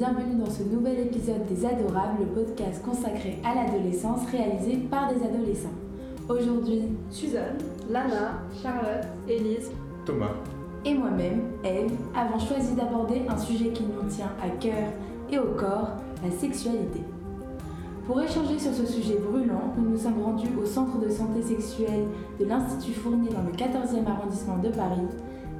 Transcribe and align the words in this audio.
bienvenue 0.00 0.42
dans 0.42 0.50
ce 0.50 0.62
nouvel 0.62 0.98
épisode 1.00 1.44
des 1.46 1.66
Adorables, 1.66 2.20
le 2.20 2.42
podcast 2.42 2.82
consacré 2.82 3.38
à 3.44 3.54
l'adolescence 3.54 4.24
réalisé 4.30 4.78
par 4.90 5.12
des 5.12 5.22
adolescents. 5.22 5.76
Aujourd'hui, 6.26 6.84
Suzanne, 7.10 7.58
Lana, 7.90 8.40
Charlotte, 8.62 9.04
Élise, 9.28 9.70
Thomas 10.06 10.32
et 10.86 10.94
moi-même, 10.94 11.42
Eve, 11.64 11.92
avons 12.16 12.38
choisi 12.38 12.74
d'aborder 12.74 13.24
un 13.28 13.36
sujet 13.36 13.72
qui 13.74 13.82
nous 13.82 14.08
tient 14.08 14.32
à 14.42 14.48
cœur 14.48 14.88
et 15.30 15.38
au 15.38 15.52
corps, 15.54 15.90
la 16.24 16.30
sexualité. 16.30 17.00
Pour 18.06 18.22
échanger 18.22 18.58
sur 18.58 18.72
ce 18.72 18.86
sujet 18.86 19.18
brûlant, 19.18 19.74
nous 19.76 19.90
nous 19.90 19.98
sommes 19.98 20.22
rendus 20.22 20.48
au 20.58 20.64
centre 20.64 20.98
de 20.98 21.10
santé 21.10 21.42
sexuelle 21.42 22.06
de 22.38 22.46
l'Institut 22.46 22.98
Fournier 22.98 23.28
dans 23.28 23.42
le 23.42 23.52
14e 23.52 24.08
arrondissement 24.08 24.56
de 24.56 24.70
Paris, 24.70 25.08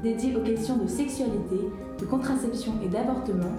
dédié 0.02 0.34
aux 0.34 0.42
questions 0.42 0.78
de 0.78 0.86
sexualité, 0.86 1.60
de 1.98 2.06
contraception 2.06 2.72
et 2.82 2.88
d'avortement, 2.88 3.52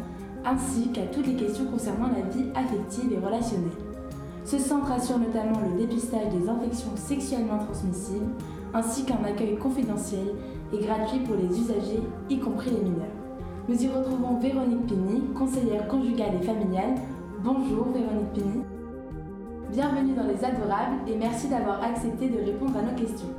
ainsi 0.45 0.89
qu'à 0.89 1.07
toutes 1.07 1.27
les 1.27 1.35
questions 1.35 1.65
concernant 1.65 2.07
la 2.07 2.27
vie 2.29 2.49
affective 2.55 3.13
et 3.13 3.23
relationnelle. 3.25 3.71
Ce 4.43 4.57
centre 4.57 4.91
assure 4.91 5.19
notamment 5.19 5.59
le 5.59 5.77
dépistage 5.79 6.29
des 6.29 6.49
infections 6.49 6.95
sexuellement 6.95 7.59
transmissibles, 7.59 8.33
ainsi 8.73 9.05
qu'un 9.05 9.23
accueil 9.23 9.57
confidentiel 9.57 10.33
et 10.73 10.79
gratuit 10.79 11.19
pour 11.19 11.35
les 11.35 11.59
usagers, 11.59 12.01
y 12.29 12.39
compris 12.39 12.71
les 12.71 12.89
mineurs. 12.89 13.07
Nous 13.69 13.83
y 13.83 13.87
retrouvons 13.87 14.39
Véronique 14.39 14.87
Pini, 14.87 15.21
conseillère 15.37 15.87
conjugale 15.87 16.35
et 16.41 16.45
familiale. 16.45 16.95
Bonjour 17.43 17.87
Véronique 17.93 18.33
Pini. 18.33 18.63
Bienvenue 19.71 20.13
dans 20.13 20.23
Les 20.23 20.43
Adorables 20.43 21.07
et 21.07 21.15
merci 21.15 21.47
d'avoir 21.47 21.83
accepté 21.83 22.29
de 22.29 22.39
répondre 22.39 22.77
à 22.77 22.81
nos 22.81 22.97
questions. 22.99 23.29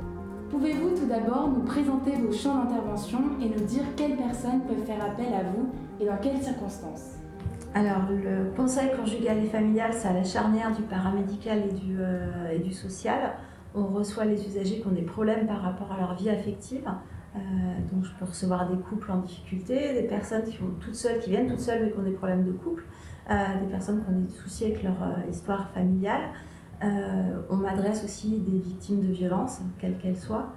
Pouvez-vous 0.53 0.91
tout 0.91 1.07
d'abord 1.07 1.49
nous 1.49 1.63
présenter 1.63 2.11
vos 2.11 2.31
champs 2.31 2.63
d'intervention 2.63 3.17
et 3.41 3.49
nous 3.49 3.65
dire 3.65 3.81
quelles 3.97 4.15
personnes 4.15 4.61
peuvent 4.67 4.85
faire 4.85 5.03
appel 5.03 5.33
à 5.33 5.41
vous 5.41 5.71
et 5.99 6.05
dans 6.05 6.17
quelles 6.17 6.43
circonstances? 6.43 7.13
Alors, 7.73 8.03
le 8.11 8.55
conseil 8.55 8.91
conjugal 8.95 9.39
et 9.39 9.47
familial, 9.47 9.91
c'est 9.93 10.09
à 10.09 10.13
la 10.13 10.23
charnière 10.23 10.71
du 10.71 10.83
paramédical 10.83 11.57
et 11.57 11.73
du, 11.73 11.95
euh, 11.99 12.51
et 12.51 12.59
du 12.59 12.71
social. 12.71 13.33
On 13.73 13.85
reçoit 13.87 14.25
les 14.25 14.45
usagers 14.45 14.79
qui 14.79 14.87
ont 14.87 14.91
des 14.91 15.01
problèmes 15.01 15.47
par 15.47 15.59
rapport 15.59 15.91
à 15.91 15.99
leur 15.99 16.13
vie 16.13 16.29
affective. 16.29 16.87
Euh, 17.35 17.39
donc, 17.91 18.03
je 18.03 18.11
peux 18.19 18.25
recevoir 18.25 18.69
des 18.69 18.77
couples 18.77 19.11
en 19.11 19.17
difficulté, 19.17 19.93
des 19.93 20.07
personnes 20.07 20.43
qui, 20.43 20.59
toutes 20.79 20.93
seules, 20.93 21.19
qui 21.19 21.31
viennent 21.31 21.47
toutes 21.47 21.61
seules 21.61 21.81
mais 21.81 21.91
qui 21.91 21.97
ont 21.97 22.03
des 22.03 22.11
problèmes 22.11 22.45
de 22.45 22.51
couple, 22.51 22.83
euh, 23.31 23.33
des 23.59 23.71
personnes 23.71 24.03
qui 24.03 24.09
ont 24.11 24.19
des 24.19 24.29
soucis 24.29 24.65
avec 24.65 24.83
leur 24.83 24.97
histoire 25.27 25.71
familiale. 25.71 26.21
On 27.49 27.55
m'adresse 27.55 28.03
aussi 28.03 28.39
des 28.39 28.59
victimes 28.59 29.01
de 29.01 29.11
violences, 29.11 29.61
quelles 29.79 29.97
qu'elles 29.97 30.17
soient. 30.17 30.47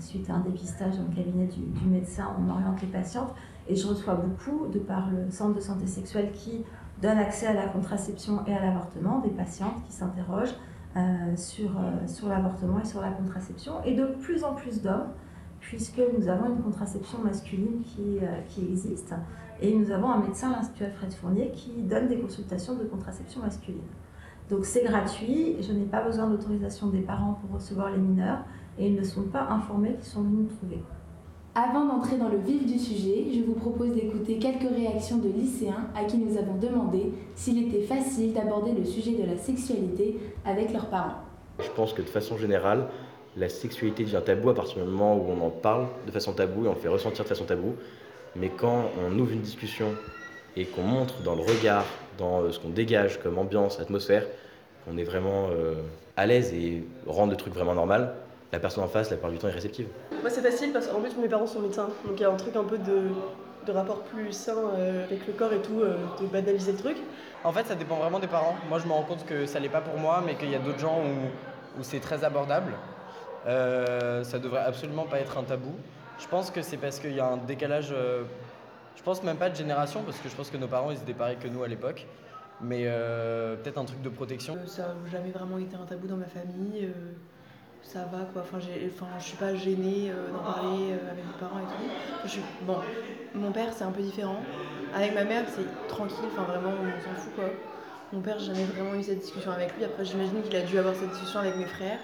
suite 0.00 0.28
à 0.28 0.34
un 0.34 0.40
dépistage 0.40 0.96
dans 0.96 1.04
le 1.08 1.14
cabinet 1.14 1.46
du, 1.46 1.88
médecin, 1.88 2.34
on 2.38 2.50
oriente 2.50 2.80
les 2.82 2.88
patientes. 2.88 3.32
Et 3.68 3.76
je 3.76 3.86
reçois 3.86 4.14
beaucoup, 4.14 4.66
de 4.66 4.78
par 4.80 5.08
le 5.10 5.30
centre 5.30 5.54
de 5.54 5.60
santé 5.60 5.86
sexuelle 5.86 6.32
qui 6.32 6.64
donne 7.00 7.18
accès 7.18 7.46
à 7.46 7.52
la 7.52 7.66
contraception 7.66 8.44
et 8.46 8.54
à 8.54 8.62
l'avortement, 8.62 9.20
des 9.20 9.30
patientes 9.30 9.82
qui 9.86 9.92
s'interrogent 9.92 10.54
euh, 10.96 11.36
sur, 11.36 11.70
euh, 11.78 12.28
l'avortement 12.28 12.78
et 12.78 12.84
sur 12.84 13.00
la 13.00 13.10
contraception, 13.10 13.82
et 13.82 13.94
de 13.94 14.04
plus 14.04 14.44
en 14.44 14.54
plus 14.54 14.82
d'hommes, 14.82 15.08
puisque 15.58 16.02
nous 16.18 16.28
avons 16.28 16.54
une 16.54 16.62
contraception 16.62 17.18
masculine 17.24 17.80
qui, 17.82 18.18
euh, 18.20 18.40
qui 18.46 18.64
existe, 18.64 19.14
et 19.60 19.74
nous 19.74 19.90
avons 19.90 20.10
un 20.10 20.18
médecin, 20.18 20.50
l'Institut 20.50 20.84
Alfred 20.84 21.12
Fournier, 21.14 21.50
qui 21.52 21.82
donne 21.82 22.08
des 22.08 22.18
consultations 22.18 22.74
de 22.74 22.84
contraception 22.84 23.40
masculine. 23.40 23.80
Donc 24.50 24.64
c'est 24.64 24.84
gratuit, 24.84 25.56
je 25.60 25.72
n'ai 25.72 25.84
pas 25.84 26.02
besoin 26.02 26.28
d'autorisation 26.28 26.88
des 26.88 27.00
parents 27.00 27.38
pour 27.40 27.56
recevoir 27.56 27.90
les 27.90 27.98
mineurs, 27.98 28.40
et 28.78 28.86
ils 28.86 28.94
ne 28.94 29.04
sont 29.04 29.22
pas 29.22 29.46
informés 29.50 29.94
qu'ils 29.94 30.10
sont 30.12 30.22
venus 30.22 30.50
nous 30.50 30.56
trouver. 30.56 30.82
Avant 31.54 31.84
d'entrer 31.84 32.16
dans 32.16 32.30
le 32.30 32.38
vif 32.38 32.64
du 32.64 32.78
sujet, 32.78 33.26
je 33.34 33.42
vous 33.42 33.52
propose 33.52 33.92
d'écouter 33.92 34.38
quelques 34.38 34.74
réactions 34.74 35.18
de 35.18 35.28
lycéens 35.28 35.86
à 35.94 36.04
qui 36.04 36.16
nous 36.16 36.38
avons 36.38 36.56
demandé 36.56 37.12
s'il 37.34 37.66
était 37.68 37.82
facile 37.82 38.32
d'aborder 38.32 38.72
le 38.72 38.84
sujet 38.86 39.12
de 39.12 39.26
la 39.26 39.36
sexualité 39.36 40.18
avec 40.46 40.72
leurs 40.72 40.86
parents. 40.86 41.18
Je 41.58 41.68
pense 41.76 41.92
que 41.92 42.00
de 42.00 42.06
façon 42.06 42.38
générale, 42.38 42.88
la 43.36 43.50
sexualité 43.50 44.04
devient 44.04 44.22
tabou 44.24 44.48
à 44.48 44.54
partir 44.54 44.82
du 44.82 44.90
moment 44.90 45.14
où 45.16 45.24
on 45.28 45.44
en 45.44 45.50
parle 45.50 45.88
de 46.06 46.10
façon 46.10 46.32
taboue 46.32 46.64
et 46.64 46.68
on 46.68 46.74
fait 46.74 46.88
ressentir 46.88 47.24
de 47.24 47.28
façon 47.28 47.44
taboue. 47.44 47.74
Mais 48.34 48.48
quand 48.48 48.86
on 49.06 49.18
ouvre 49.18 49.32
une 49.32 49.40
discussion 49.40 49.88
et 50.56 50.66
qu'on 50.66 50.82
montre 50.82 51.22
dans 51.22 51.34
le 51.34 51.42
regard, 51.42 51.84
dans 52.18 52.42
euh, 52.42 52.52
ce 52.52 52.58
qu'on 52.58 52.70
dégage 52.70 53.20
comme 53.20 53.38
ambiance, 53.38 53.80
atmosphère, 53.80 54.26
qu'on 54.84 54.98
est 54.98 55.04
vraiment 55.04 55.48
euh, 55.50 55.74
à 56.16 56.26
l'aise 56.26 56.52
et 56.52 56.84
rend 57.06 57.26
le 57.26 57.36
truc 57.36 57.54
vraiment 57.54 57.74
normal, 57.74 58.14
la 58.52 58.58
personne 58.58 58.84
en 58.84 58.88
face, 58.88 59.10
la 59.10 59.16
plupart 59.16 59.30
du 59.30 59.38
temps, 59.38 59.48
est 59.48 59.52
réceptive. 59.52 59.86
Moi, 60.20 60.30
c'est 60.30 60.42
facile 60.42 60.72
parce 60.72 60.86
qu'en 60.86 61.00
plus, 61.00 61.16
mes 61.16 61.28
parents 61.28 61.46
sont 61.46 61.60
médecins. 61.60 61.88
Donc, 62.04 62.14
il 62.16 62.20
y 62.20 62.24
a 62.24 62.30
un 62.30 62.36
truc 62.36 62.54
un 62.54 62.64
peu 62.64 62.76
de, 62.78 63.08
de 63.66 63.72
rapport 63.72 64.02
plus 64.02 64.32
sain 64.32 64.56
euh, 64.76 65.04
avec 65.04 65.26
le 65.26 65.32
corps 65.32 65.52
et 65.52 65.62
tout, 65.62 65.80
euh, 65.80 65.96
de 66.20 66.26
banaliser 66.26 66.72
le 66.72 66.78
truc. 66.78 66.96
En 67.44 67.52
fait, 67.52 67.66
ça 67.66 67.74
dépend 67.74 67.96
vraiment 67.96 68.18
des 68.18 68.26
parents. 68.26 68.54
Moi, 68.68 68.78
je 68.78 68.86
me 68.86 68.92
rends 68.92 69.04
compte 69.04 69.24
que 69.24 69.46
ça 69.46 69.58
l'est 69.58 69.70
pas 69.70 69.80
pour 69.80 69.98
moi, 69.98 70.22
mais 70.24 70.34
qu'il 70.34 70.50
y 70.50 70.54
a 70.54 70.58
d'autres 70.58 70.78
gens 70.78 71.00
où, 71.00 71.80
où 71.80 71.82
c'est 71.82 72.00
très 72.00 72.24
abordable. 72.24 72.72
Euh, 73.46 74.22
ça 74.22 74.38
devrait 74.38 74.60
absolument 74.60 75.04
pas 75.04 75.18
être 75.18 75.38
un 75.38 75.44
tabou. 75.44 75.72
Je 76.20 76.28
pense 76.28 76.50
que 76.50 76.62
c'est 76.62 76.76
parce 76.76 76.98
qu'il 76.98 77.14
y 77.14 77.20
a 77.20 77.26
un 77.26 77.38
décalage. 77.38 77.92
Euh, 78.92 78.96
je 78.96 79.02
pense 79.02 79.22
même 79.22 79.36
pas 79.36 79.50
de 79.50 79.56
génération, 79.56 80.02
parce 80.02 80.18
que 80.18 80.28
je 80.28 80.34
pense 80.34 80.50
que 80.50 80.56
nos 80.56 80.68
parents, 80.68 80.90
ils 80.90 80.98
étaient 80.98 81.14
pareils 81.14 81.38
que 81.38 81.48
nous 81.48 81.62
à 81.62 81.68
l'époque. 81.68 82.06
Mais 82.60 82.84
peut-être 82.84 83.78
un 83.78 83.84
truc 83.84 84.02
de 84.02 84.08
protection. 84.08 84.56
Ça 84.66 84.82
n'a 84.82 85.10
jamais 85.10 85.30
vraiment 85.32 85.58
été 85.58 85.74
un 85.74 85.84
tabou 85.84 86.06
dans 86.06 86.16
ma 86.16 86.26
famille 86.26 86.88
ça 87.82 88.00
va 88.04 88.24
quoi. 88.32 88.42
Enfin, 88.42 88.58
enfin, 88.58 89.06
suis 89.18 89.36
pas 89.36 89.54
gênée 89.54 90.10
euh, 90.10 90.32
d'en 90.32 90.38
parler 90.38 90.92
euh, 90.92 91.10
avec 91.10 91.24
mes 91.24 91.38
parents 91.38 91.58
et 91.58 92.28
tout. 92.28 92.40
Bon, 92.62 92.78
mon 93.34 93.52
père 93.52 93.72
c'est 93.72 93.84
un 93.84 93.90
peu 93.90 94.02
différent. 94.02 94.40
Avec 94.94 95.14
ma 95.14 95.24
mère 95.24 95.44
c'est 95.48 95.88
tranquille, 95.88 96.28
enfin 96.32 96.44
vraiment 96.44 96.70
on 96.70 97.02
s'en 97.02 97.20
fout 97.20 97.34
quoi. 97.34 97.44
Mon 98.12 98.20
père 98.20 98.38
j'ai 98.38 98.46
jamais 98.46 98.64
vraiment 98.64 98.94
eu 98.94 99.02
cette 99.02 99.20
discussion 99.20 99.50
avec 99.50 99.76
lui. 99.76 99.84
Après 99.84 100.04
j'imagine 100.04 100.42
qu'il 100.42 100.56
a 100.56 100.62
dû 100.62 100.78
avoir 100.78 100.94
cette 100.94 101.10
discussion 101.10 101.40
avec 101.40 101.56
mes 101.56 101.66
frères. 101.66 101.98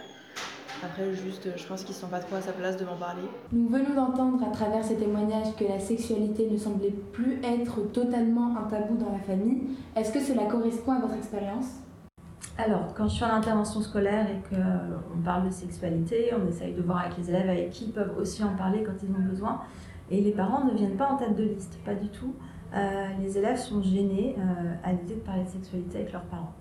Après, 0.85 1.13
juste, 1.13 1.49
je 1.57 1.67
pense 1.67 1.83
qu'ils 1.83 1.95
ne 1.95 2.01
sont 2.01 2.07
pas 2.07 2.21
trop 2.21 2.37
à 2.37 2.41
sa 2.41 2.53
place 2.53 2.77
de 2.77 2.85
m'en 2.85 2.95
parler. 2.95 3.23
Nous 3.53 3.69
venons 3.69 3.95
d'entendre 3.95 4.45
à 4.45 4.51
travers 4.51 4.85
ces 4.85 4.97
témoignages 4.97 5.57
que 5.57 5.65
la 5.65 5.81
sexualité 5.81 6.49
ne 6.49 6.57
semblait 6.57 6.95
plus 7.13 7.41
être 7.43 7.81
totalement 7.93 8.57
un 8.57 8.69
tabou 8.69 8.97
dans 8.97 9.11
la 9.11 9.19
famille. 9.19 9.63
Est-ce 9.97 10.13
que 10.13 10.21
cela 10.21 10.45
correspond 10.45 10.93
à 10.93 11.01
votre 11.01 11.15
expérience? 11.15 11.81
Alors, 12.59 12.95
quand 12.95 13.09
je 13.09 13.15
suis 13.15 13.25
en 13.25 13.35
intervention 13.35 13.81
scolaire 13.81 14.27
et 14.31 14.55
qu'on 14.55 15.21
parle 15.25 15.47
de 15.47 15.51
sexualité, 15.51 16.31
on 16.33 16.49
essaye 16.49 16.75
de 16.75 16.83
voir 16.83 17.07
avec 17.07 17.19
les 17.19 17.29
élèves 17.29 17.49
avec 17.49 17.71
qui 17.71 17.87
ils 17.87 17.93
peuvent 17.93 18.17
aussi 18.17 18.45
en 18.45 18.55
parler 18.55 18.85
quand 18.85 18.95
ils 19.03 19.11
ont 19.11 19.29
besoin. 19.29 19.61
Et 20.11 20.21
les 20.21 20.33
parents 20.33 20.65
ne 20.65 20.73
viennent 20.75 20.97
pas 20.97 21.09
en 21.09 21.17
tête 21.17 21.37
de 21.37 21.43
liste, 21.43 21.79
pas 21.85 21.95
du 21.95 22.09
tout. 22.09 22.35
Euh, 22.75 23.07
les 23.21 23.37
élèves 23.37 23.59
sont 23.59 23.83
gênés 23.83 24.37
euh, 24.39 24.75
à 24.85 24.93
l'idée 24.93 25.15
de 25.15 25.21
parler 25.21 25.43
de 25.43 25.49
sexualité 25.49 25.99
avec 25.99 26.13
leurs 26.13 26.25
parents. 26.25 26.53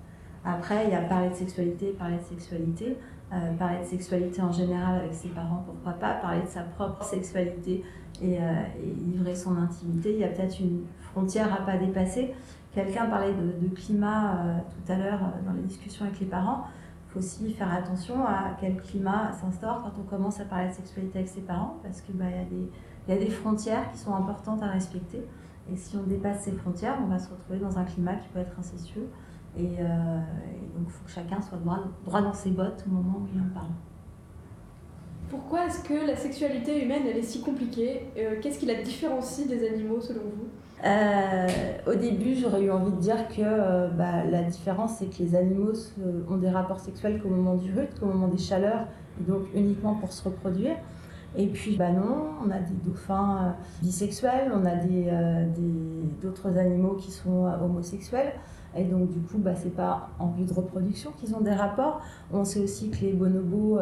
Après, 0.44 0.86
il 0.86 0.92
y 0.92 0.96
a 0.96 1.02
parler 1.02 1.30
de 1.30 1.36
sexualité, 1.36 1.88
parler 1.88 2.18
de 2.18 2.24
sexualité, 2.24 2.98
euh, 3.34 3.54
parler 3.58 3.80
de 3.80 3.86
sexualité 3.86 4.42
en 4.42 4.52
général 4.52 5.00
avec 5.00 5.14
ses 5.14 5.30
parents, 5.30 5.64
pourquoi 5.66 5.94
pas, 5.94 6.14
parler 6.16 6.42
de 6.42 6.48
sa 6.48 6.62
propre 6.62 7.04
sexualité 7.04 7.84
et, 8.22 8.36
et 8.36 8.96
livrer 9.06 9.36
son 9.36 9.58
intimité. 9.58 10.14
Il 10.14 10.20
y 10.20 10.24
a 10.24 10.30
peut-être 10.30 10.60
une 10.60 10.86
frontière 11.12 11.54
à 11.54 11.66
pas 11.66 11.78
dépasser. 11.78 12.34
Quelqu'un 12.78 13.08
parlait 13.08 13.34
de, 13.34 13.68
climat 13.70 14.36
euh, 14.36 14.60
tout 14.70 14.92
à 14.92 14.98
l'heure 14.98 15.20
euh, 15.24 15.48
dans 15.48 15.54
les 15.54 15.64
discussions 15.64 16.06
avec 16.06 16.20
les 16.20 16.28
parents. 16.28 16.66
Il 17.08 17.12
faut 17.12 17.20
aussi 17.20 17.52
faire 17.54 17.74
attention 17.74 18.24
à 18.24 18.56
quel 18.60 18.80
climat 18.80 19.32
s'instaure 19.34 19.82
quand 19.82 20.00
on 20.00 20.04
commence 20.04 20.40
à 20.40 20.46
parler 20.46 20.70
de 20.70 20.74
sexualité 20.74 21.18
avec 21.18 21.28
ses 21.28 21.42
parents, 21.42 21.78
parce 21.82 22.02
qu'il 22.02 22.16
bah, 22.16 22.26
y, 22.30 23.12
y, 23.12 23.16
a 23.16 23.18
des 23.18 23.32
frontières 23.32 23.92
qui 23.92 23.98
sont 23.98 24.14
importantes 24.14 24.62
à 24.62 24.68
respecter. 24.68 25.26
Et 25.74 25.76
si 25.76 25.98
on 25.98 26.04
dépasse 26.04 26.42
ces 26.42 26.52
frontières, 26.52 27.00
on 27.04 27.08
va 27.08 27.18
se 27.18 27.30
retrouver 27.32 27.58
dans 27.58 27.80
un 27.80 27.84
climat 27.84 28.14
qui 28.14 28.28
peut 28.30 28.40
être 28.40 28.60
incestueux. 28.60 29.10
Et, 29.58 29.80
euh, 29.80 30.18
donc 30.76 30.86
il 30.86 30.92
faut 30.92 31.06
que 31.06 31.12
chacun 31.12 31.42
soit 31.42 31.58
droit, 31.58 31.80
droit 32.06 32.22
dans 32.22 32.34
ses 32.34 32.52
bottes 32.52 32.84
au 32.88 32.92
moment 32.92 33.20
où 33.22 33.28
il 33.34 33.42
en 33.42 33.54
parle. 33.54 33.72
Pourquoi 35.30 35.66
est-ce 35.66 35.84
que 35.84 36.08
la 36.08 36.16
sexualité 36.16 36.84
humaine 36.86 37.04
elle 37.10 37.18
est 37.18 37.24
si 37.24 37.42
compliquée? 37.42 38.04
Qu'est-ce 38.42 38.60
qui 38.60 38.66
la 38.66 38.82
différencie 38.82 39.48
des 39.48 39.68
animaux 39.68 40.00
selon 40.00 40.22
vous? 40.22 40.48
Euh, 40.86 41.48
au 41.88 41.96
début, 41.96 42.36
j'aurais 42.36 42.62
eu 42.62 42.72
envie 42.72 42.92
de 42.92 43.02
dire 43.02 43.28
que 43.30 43.42
euh, 43.42 43.88
bah, 43.90 44.24
la 44.30 44.44
différence, 44.44 44.98
c'est 45.00 45.08
que 45.08 45.24
les 45.24 45.36
animaux 45.36 45.74
ont 46.30 46.38
des 46.38 46.50
rapports 46.50 46.80
sexuels 46.80 47.20
qu'au 47.22 47.30
moment 47.30 47.56
du 47.56 47.74
rut, 47.74 47.90
qu'au 48.00 48.06
moment 48.06 48.28
des 48.28 48.38
chaleurs, 48.38 48.86
et 49.20 49.30
donc 49.30 49.44
uniquement 49.56 49.96
pour 49.96 50.12
se 50.12 50.24
reproduire. 50.24 50.76
Et 51.38 51.48
puis, 51.48 51.78
bah 51.78 51.92
non, 51.92 52.26
on 52.46 52.50
a 52.50 52.60
des 52.60 52.74
dauphins 52.84 53.38
euh, 53.38 53.52
bisexuels, 53.82 54.52
on 54.54 54.66
a 54.66 54.76
d'autres 56.22 56.50
des, 56.50 56.60
animaux 56.60 56.96
qui 56.96 57.12
sont 57.12 57.46
homosexuels. 57.46 58.34
Et 58.76 58.84
donc, 58.84 59.10
du 59.10 59.20
coup, 59.20 59.38
bah, 59.38 59.56
c'est 59.56 59.76
pas 59.76 60.10
en 60.20 60.28
vue 60.28 60.44
de 60.44 60.54
reproduction 60.54 61.12
qu'ils 61.18 61.36
ont 61.36 61.42
des 61.42 61.54
rapports. 61.54 62.02
On 62.32 62.44
sait 62.44 62.60
aussi 62.60 62.90
que 62.90 63.06
les 63.06 63.14
bonobos 63.14 63.80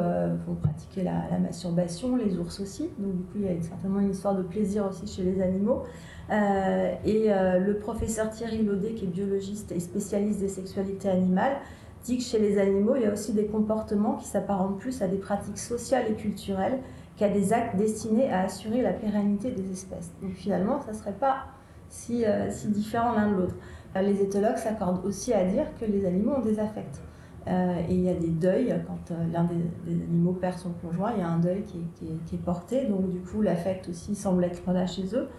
vont 0.47 0.55
pratiquer 0.61 1.03
la, 1.03 1.39
masturbation, 1.39 2.15
les 2.15 2.37
ours 2.37 2.59
aussi. 2.59 2.89
Donc, 2.99 3.15
du 3.15 3.23
coup, 3.23 3.37
il 3.37 3.41
y 3.43 3.47
a 3.47 3.61
certainement 3.61 3.99
une 3.99 4.11
histoire 4.11 4.35
de 4.35 4.43
plaisir 4.43 4.85
aussi 4.87 5.07
chez 5.07 5.23
les 5.23 5.41
animaux. 5.41 5.83
Euh, 6.31 6.95
et 7.05 7.31
euh, 7.31 7.59
le 7.59 7.77
professeur 7.77 8.29
Thierry 8.31 8.63
Laudet, 8.63 8.93
qui 8.93 9.05
est 9.05 9.09
biologiste 9.09 9.71
et 9.71 9.79
spécialiste 9.79 10.39
des 10.39 10.47
sexualités 10.47 11.09
animales, 11.09 11.57
dit 12.03 12.17
que 12.17 12.23
chez 12.23 12.39
les 12.39 12.57
animaux, 12.57 12.95
il 12.95 13.03
y 13.03 13.05
a 13.05 13.13
aussi 13.13 13.33
des 13.33 13.45
comportements 13.45 14.15
qui 14.15 14.27
s'apparentent 14.27 14.79
plus 14.79 15.01
à 15.01 15.07
des 15.07 15.17
pratiques 15.17 15.57
sociales 15.57 16.05
et 16.09 16.13
culturelles 16.13 16.79
qu'à 17.17 17.29
des 17.29 17.53
actes 17.53 17.75
destinés 17.75 18.29
à 18.29 18.41
assurer 18.41 18.81
la 18.81 18.93
pérennité 18.93 19.51
des 19.51 19.71
espèces. 19.71 20.11
Donc 20.21 20.33
finalement, 20.33 20.81
ça 20.81 20.91
ne 20.91 20.97
serait 20.97 21.13
pas 21.13 21.45
si, 21.87 22.25
si 22.49 22.67
différents 22.69 23.13
l'un 23.13 23.31
de 23.31 23.35
l'autre. 23.35 23.55
Les 23.95 24.21
éthologues 24.21 24.57
s'accordent 24.57 25.05
aussi 25.05 25.33
à 25.33 25.45
dire 25.45 25.65
que 25.79 25.85
les 25.85 26.05
animaux 26.05 26.33
ont 26.33 26.41
des 26.41 26.59
affects. 26.59 27.01
et 27.47 27.93
il 27.93 28.01
y 28.01 28.09
a 28.09 28.13
des 28.15 28.29
deuils, 28.29 28.75
quand 28.85 29.15
l'un 29.31 29.45
des, 29.45 29.93
animaux 29.93 30.33
perd 30.33 30.57
son 30.57 30.71
conjoint, 30.71 31.13
il 31.15 31.19
y 31.19 31.23
a 31.23 31.27
un 31.27 31.39
deuil 31.39 31.63
qui 31.63 31.77
est, 31.77 32.25
qui 32.25 32.35
est 32.35 32.43
porté, 32.43 32.85
donc 32.87 33.09
du 33.09 33.19
coup 33.19 33.41
l'affect 33.41 33.87
aussi 33.87 34.15
semble 34.15 34.43
être 34.43 34.69
là 34.73 34.85
chez 34.85 35.15
eux. 35.15 35.29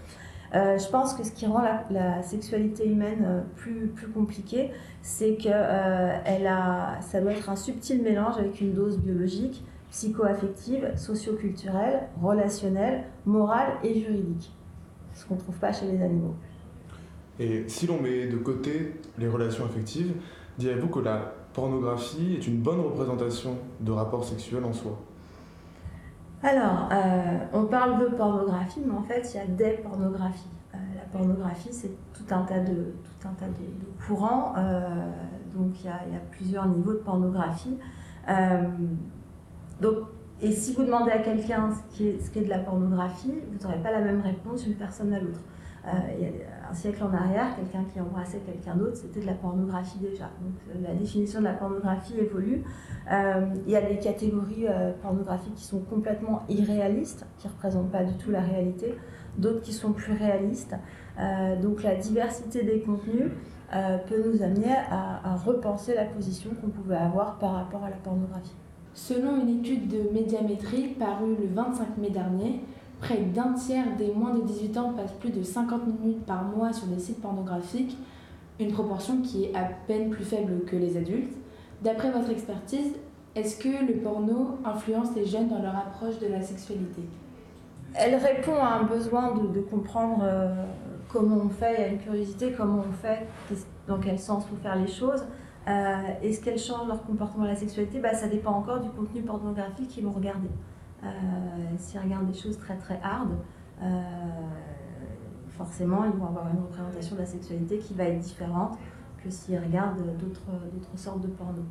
Euh, 0.54 0.78
je 0.78 0.88
pense 0.88 1.14
que 1.14 1.24
ce 1.24 1.32
qui 1.32 1.46
rend 1.46 1.62
la, 1.90 2.22
sexualité 2.22 2.88
humaine 2.88 3.24
euh, 3.26 3.40
plus, 3.56 3.88
plus 3.88 4.08
compliquée, 4.08 4.70
c'est 5.02 5.36
que 5.36 5.48
euh, 5.48 6.16
elle 6.24 6.46
a, 6.46 6.98
ça 7.00 7.20
doit 7.20 7.32
être 7.32 7.50
un 7.50 7.56
subtil 7.56 8.02
mélange 8.02 8.38
avec 8.38 8.60
une 8.60 8.72
dose 8.72 8.98
biologique, 8.98 9.64
psycho-affective, 9.96 10.92
socio-culturelle, 10.94 12.08
relationnelle, 12.20 13.04
morale 13.24 13.78
et 13.82 13.98
juridique. 13.98 14.52
Ce 15.14 15.24
qu'on 15.24 15.36
ne 15.36 15.40
trouve 15.40 15.56
pas 15.56 15.72
chez 15.72 15.86
les 15.86 16.02
animaux. 16.02 16.34
Et 17.40 17.64
si 17.66 17.86
l'on 17.86 17.98
met 18.02 18.26
de 18.26 18.36
côté 18.36 19.00
les 19.16 19.26
relations 19.26 19.64
affectives, 19.64 20.12
direz-vous 20.58 20.88
que 20.88 20.98
la 20.98 21.32
pornographie 21.54 22.34
est 22.34 22.46
une 22.46 22.58
bonne 22.58 22.80
représentation 22.80 23.56
de 23.80 23.90
rapports 23.90 24.22
sexuels 24.22 24.64
en 24.64 24.74
soi? 24.74 24.98
Alors, 26.42 26.90
euh, 26.92 27.38
on 27.54 27.64
parle 27.64 27.98
de 27.98 28.14
pornographie, 28.14 28.82
mais 28.84 28.92
en 28.92 29.02
fait, 29.02 29.26
il 29.32 29.36
y 29.38 29.40
a 29.40 29.46
des 29.46 29.78
pornographies. 29.78 30.50
Euh, 30.74 30.78
la 30.94 31.18
pornographie, 31.18 31.72
c'est 31.72 31.96
tout 32.12 32.34
un 32.34 32.42
tas 32.42 32.60
de, 32.60 32.74
tout 32.74 33.28
un 33.28 33.32
tas 33.32 33.46
de, 33.46 34.06
courants. 34.06 34.52
Euh, 34.58 35.10
donc, 35.54 35.72
il 35.80 35.86
y, 35.86 35.88
a, 35.88 36.20
plusieurs 36.30 36.66
niveaux 36.68 36.92
de 36.92 36.98
pornographie. 36.98 37.78
Donc, 39.80 39.96
et 40.40 40.52
si 40.52 40.74
vous 40.74 40.84
demandez 40.84 41.10
à 41.10 41.18
quelqu'un 41.18 41.70
ce 41.90 41.98
qui 41.98 42.08
est 42.08 42.44
de 42.44 42.48
la 42.48 42.58
pornographie, 42.58 43.32
vous 43.50 43.66
n'aurez 43.66 43.82
pas 43.82 43.90
la 43.90 44.00
même 44.00 44.20
réponse 44.20 44.64
d'une 44.64 44.74
personne 44.74 45.12
à 45.12 45.20
l'autre. 45.20 45.40
Euh, 45.86 45.90
il 46.18 46.24
y 46.24 46.26
a 46.26 46.68
un 46.68 46.74
siècle 46.74 47.04
en 47.04 47.14
arrière, 47.14 47.54
quelqu'un 47.54 47.84
qui 47.84 48.00
embrassait 48.00 48.40
quelqu'un 48.40 48.74
d'autre, 48.74 48.96
c'était 48.96 49.20
de 49.20 49.26
la 49.26 49.34
pornographie 49.34 49.98
déjà. 49.98 50.24
Donc 50.24 50.54
euh, 50.68 50.86
la 50.86 50.94
définition 50.94 51.38
de 51.38 51.44
la 51.44 51.52
pornographie 51.52 52.18
évolue. 52.18 52.64
Euh, 53.12 53.46
il 53.66 53.72
y 53.72 53.76
a 53.76 53.82
des 53.82 53.98
catégories 53.98 54.66
pornographiques 55.00 55.54
qui 55.54 55.64
sont 55.64 55.80
complètement 55.80 56.42
irréalistes, 56.48 57.24
qui 57.38 57.46
ne 57.46 57.52
représentent 57.52 57.92
pas 57.92 58.02
du 58.02 58.14
tout 58.16 58.30
la 58.30 58.40
réalité, 58.40 58.94
d'autres 59.38 59.60
qui 59.60 59.72
sont 59.72 59.92
plus 59.92 60.14
réalistes. 60.14 60.74
donc 61.62 61.82
la 61.82 61.94
diversité 61.94 62.64
des 62.64 62.80
contenus 62.80 63.30
peut 64.08 64.22
nous 64.26 64.42
amener 64.42 64.74
à, 64.90 65.32
à 65.32 65.36
repenser 65.36 65.94
la 65.94 66.04
position 66.04 66.50
qu'on 66.60 66.68
pouvait 66.68 66.96
avoir 66.96 67.38
par 67.38 67.52
rapport 67.52 67.84
à 67.84 67.90
la 67.90 67.96
pornographie. 67.96 68.56
Selon 68.96 69.40
une 69.40 69.60
étude 69.60 69.86
de 69.86 70.10
médiamétrie 70.12 70.88
parue 70.98 71.36
le 71.36 71.46
25 71.54 71.98
mai 71.98 72.10
dernier, 72.10 72.60
Près 73.00 73.18
d'un 73.18 73.52
tiers 73.52 73.94
des 73.98 74.12
moins 74.12 74.32
de 74.34 74.40
18 74.42 74.78
ans 74.78 74.92
passent 74.94 75.12
plus 75.20 75.30
de 75.30 75.42
50 75.42 75.86
minutes 75.86 76.24
par 76.24 76.44
mois 76.44 76.72
sur 76.72 76.86
des 76.86 76.98
sites 76.98 77.20
pornographiques, 77.20 77.96
une 78.58 78.72
proportion 78.72 79.20
qui 79.20 79.44
est 79.44 79.54
à 79.54 79.68
peine 79.86 80.08
plus 80.08 80.24
faible 80.24 80.64
que 80.64 80.76
les 80.76 80.96
adultes. 80.96 81.36
D'après 81.82 82.10
votre 82.10 82.30
expertise, 82.30 82.94
est-ce 83.34 83.58
que 83.58 83.84
le 83.84 84.00
porno 84.00 84.58
influence 84.64 85.14
les 85.14 85.26
jeunes 85.26 85.48
dans 85.48 85.60
leur 85.60 85.76
approche 85.76 86.18
de 86.20 86.28
la 86.28 86.40
sexualité? 86.40 87.02
Elle 87.92 88.14
répond 88.14 88.56
à 88.56 88.78
un 88.80 88.84
besoin 88.84 89.34
de, 89.34 89.60
comprendre 89.60 90.20
euh, 90.22 90.64
comment 91.12 91.36
on 91.44 91.50
fait, 91.50 91.76
a 91.76 91.88
une 91.88 91.98
curiosité, 91.98 92.54
comment 92.56 92.82
on 92.88 92.92
fait, 92.92 93.26
dans 93.86 93.98
quel 93.98 94.18
sens 94.18 94.46
faut 94.46 94.56
faire 94.56 94.76
les 94.76 94.90
choses. 94.90 95.22
Euh, 95.68 96.02
Est-ce 96.22 96.40
qu'elles 96.40 96.58
changent 96.58 96.86
leur 96.86 97.02
comportement 97.02 97.44
à 97.44 97.48
la 97.48 97.56
sexualité 97.56 97.98
bah, 97.98 98.14
Ça 98.14 98.28
dépend 98.28 98.52
encore 98.52 98.80
du 98.80 98.88
contenu 98.90 99.22
pornographique 99.22 99.88
qu'ils 99.88 100.04
vont 100.04 100.12
regarder. 100.12 100.48
Euh, 101.02 101.06
s'ils 101.78 102.00
regardent 102.00 102.30
des 102.30 102.38
choses 102.38 102.58
très 102.58 102.76
très 102.76 103.00
hard, 103.02 103.30
euh, 103.82 104.00
forcément, 105.50 106.04
ils 106.04 106.12
vont 106.12 106.26
avoir 106.26 106.48
une 106.52 106.60
représentation 106.60 107.16
de 107.16 107.20
la 107.20 107.26
sexualité 107.26 107.78
qui 107.78 107.94
va 107.94 108.04
être 108.04 108.20
différente 108.20 108.78
que 109.22 109.30
s'ils 109.30 109.58
regardent 109.58 110.16
d'autres 110.18 110.42
sortes 110.94 111.20
de 111.20 111.28
porno. 111.28 111.62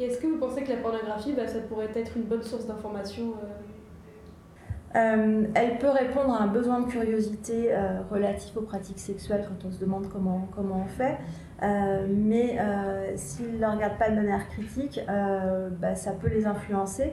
Et 0.00 0.06
est-ce 0.06 0.20
que 0.20 0.26
vous 0.26 0.38
pensez 0.38 0.64
que 0.64 0.70
la 0.70 0.78
pornographie, 0.78 1.32
bah, 1.32 1.46
ça 1.46 1.60
pourrait 1.60 1.90
être 1.94 2.16
une 2.16 2.24
bonne 2.24 2.42
source 2.42 2.66
d'information 2.66 3.34
euh? 3.34 3.60
elle 4.96 5.78
peut 5.78 5.90
répondre 5.90 6.32
à 6.32 6.44
un 6.44 6.46
besoin 6.46 6.78
de 6.78 6.86
curiosité 6.86 7.74
relatif 8.12 8.56
aux 8.56 8.60
pratiques 8.60 9.00
sexuelles 9.00 9.44
quand 9.48 9.66
on 9.66 9.72
se 9.72 9.80
demande 9.80 10.08
comment, 10.08 10.46
comment 10.54 10.84
on 10.84 10.86
fait. 10.86 11.18
Mais 11.62 12.58
s'ils 13.16 13.54
ne 13.54 13.58
le 13.58 13.66
regardent 13.66 13.98
pas 13.98 14.10
de 14.10 14.16
manière 14.16 14.48
critique, 14.48 15.00
bah, 15.06 15.94
ça 15.94 16.12
peut 16.12 16.28
les 16.28 16.46
influencer. 16.46 17.12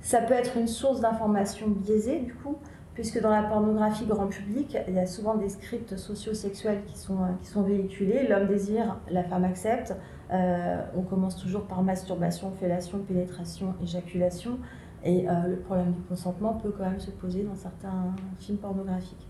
Ça 0.00 0.20
peut 0.22 0.34
être 0.34 0.56
une 0.56 0.68
source 0.68 1.00
d'information 1.00 1.68
biaisée, 1.68 2.20
du 2.20 2.34
coup, 2.34 2.56
puisque 2.94 3.20
dans 3.20 3.30
la 3.30 3.42
pornographie 3.42 4.06
grand 4.06 4.28
public, 4.28 4.76
il 4.88 4.94
y 4.94 4.98
a 4.98 5.06
souvent 5.06 5.34
des 5.34 5.48
scripts 5.48 5.96
socio-sexuels 5.96 6.82
qui 6.86 6.98
sont, 6.98 7.18
qui 7.40 7.48
sont 7.48 7.62
véhiculés. 7.62 8.26
L'homme 8.26 8.46
désire, 8.46 8.96
la 9.10 9.24
femme 9.24 9.44
accepte. 9.44 9.94
Euh, 10.32 10.80
on 10.96 11.02
commence 11.02 11.36
toujours 11.36 11.66
par 11.66 11.82
masturbation, 11.82 12.52
fellation, 12.52 12.98
pénétration, 13.00 13.74
éjaculation. 13.82 14.58
Et 15.04 15.28
euh, 15.28 15.48
le 15.48 15.56
problème 15.56 15.92
du 15.92 16.00
consentement 16.02 16.54
peut 16.54 16.72
quand 16.76 16.84
même 16.84 17.00
se 17.00 17.10
poser 17.10 17.42
dans 17.42 17.56
certains 17.56 18.14
films 18.38 18.58
pornographiques. 18.58 19.26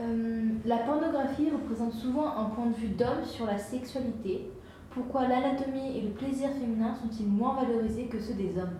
Euh, 0.00 0.42
la 0.64 0.78
pornographie 0.78 1.50
représente 1.50 1.92
souvent 1.92 2.36
un 2.36 2.44
point 2.44 2.66
de 2.66 2.74
vue 2.74 2.88
d'homme 2.88 3.24
sur 3.24 3.46
la 3.46 3.58
sexualité. 3.58 4.50
Pourquoi 4.90 5.26
l'anatomie 5.26 5.98
et 5.98 6.02
le 6.02 6.10
plaisir 6.10 6.50
féminin 6.50 6.94
sont-ils 6.94 7.26
moins 7.26 7.56
valorisés 7.60 8.06
que 8.06 8.20
ceux 8.20 8.34
des 8.34 8.52
hommes? 8.58 8.76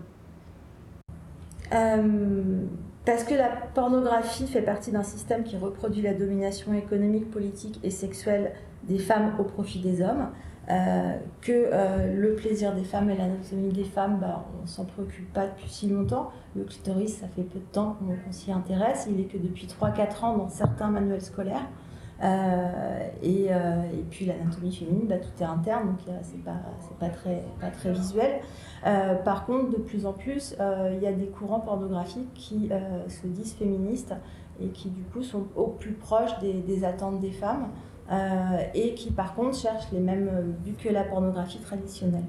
Euh, 1.73 2.65
parce 3.05 3.23
que 3.23 3.35
la 3.35 3.49
pornographie 3.49 4.47
fait 4.47 4.61
partie 4.61 4.91
d'un 4.91 5.03
système 5.03 5.43
qui 5.43 5.57
reproduit 5.57 6.01
la 6.01 6.13
domination 6.13 6.73
économique, 6.73 7.29
politique 7.29 7.79
et 7.83 7.91
sexuelle 7.91 8.53
des 8.83 8.97
femmes 8.97 9.33
au 9.39 9.43
profit 9.43 9.79
des 9.79 10.01
hommes. 10.01 10.29
Euh, 10.69 11.17
que 11.41 11.51
euh, 11.51 12.13
le 12.13 12.35
plaisir 12.35 12.75
des 12.75 12.83
femmes 12.83 13.09
et 13.09 13.17
l'anatomie 13.17 13.73
des 13.73 13.83
femmes, 13.83 14.19
bah, 14.19 14.45
on 14.61 14.67
s'en 14.67 14.85
préoccupe 14.85 15.33
pas 15.33 15.47
depuis 15.47 15.67
si 15.67 15.87
longtemps. 15.87 16.31
Le 16.55 16.63
clitoris, 16.63 17.17
ça 17.17 17.27
fait 17.27 17.41
peu 17.41 17.59
de 17.59 17.71
temps 17.71 17.97
qu'on 17.99 18.31
s'y 18.31 18.51
intéresse. 18.51 19.07
Il 19.09 19.19
est 19.19 19.25
que 19.25 19.37
depuis 19.37 19.67
3-4 19.67 20.25
ans 20.25 20.37
dans 20.37 20.49
certains 20.49 20.89
manuels 20.89 21.21
scolaires. 21.21 21.67
Et, 23.23 23.45
et, 23.45 24.05
puis 24.09 24.25
l'anatomie 24.25 24.75
féminine, 24.75 25.07
bah, 25.07 25.17
tout 25.17 25.41
est 25.41 25.45
interne, 25.45 25.87
donc 25.87 25.99
c'est 26.21 26.43
pas, 26.43 26.57
pas, 26.99 27.09
très, 27.09 27.91
visuel. 27.91 28.41
Euh, 28.85 29.15
par 29.15 29.45
contre, 29.45 29.69
de 29.71 29.77
plus 29.77 30.05
en 30.05 30.13
plus, 30.13 30.55
euh, 30.59 30.93
il 30.95 31.03
y 31.03 31.07
a 31.07 31.11
des 31.11 31.27
courants 31.27 31.59
pornographiques 31.59 32.33
qui 32.33 32.69
euh, 32.71 33.07
se 33.07 33.27
disent 33.27 33.53
féministes 33.53 34.13
et 34.61 34.67
qui 34.69 34.89
du 34.89 35.03
coup 35.03 35.23
sont 35.23 35.45
au 35.55 35.67
plus 35.67 35.93
proches 35.93 36.37
des, 36.39 36.83
attentes 36.83 37.19
des 37.19 37.31
femmes 37.31 37.67
et 38.73 38.93
qui 38.95 39.11
par 39.11 39.35
contre 39.35 39.55
cherchent 39.55 39.91
les 39.91 39.99
mêmes 39.99 40.55
buts 40.63 40.75
que 40.81 40.89
la 40.89 41.03
pornographie 41.03 41.59
traditionnelle. 41.59 42.25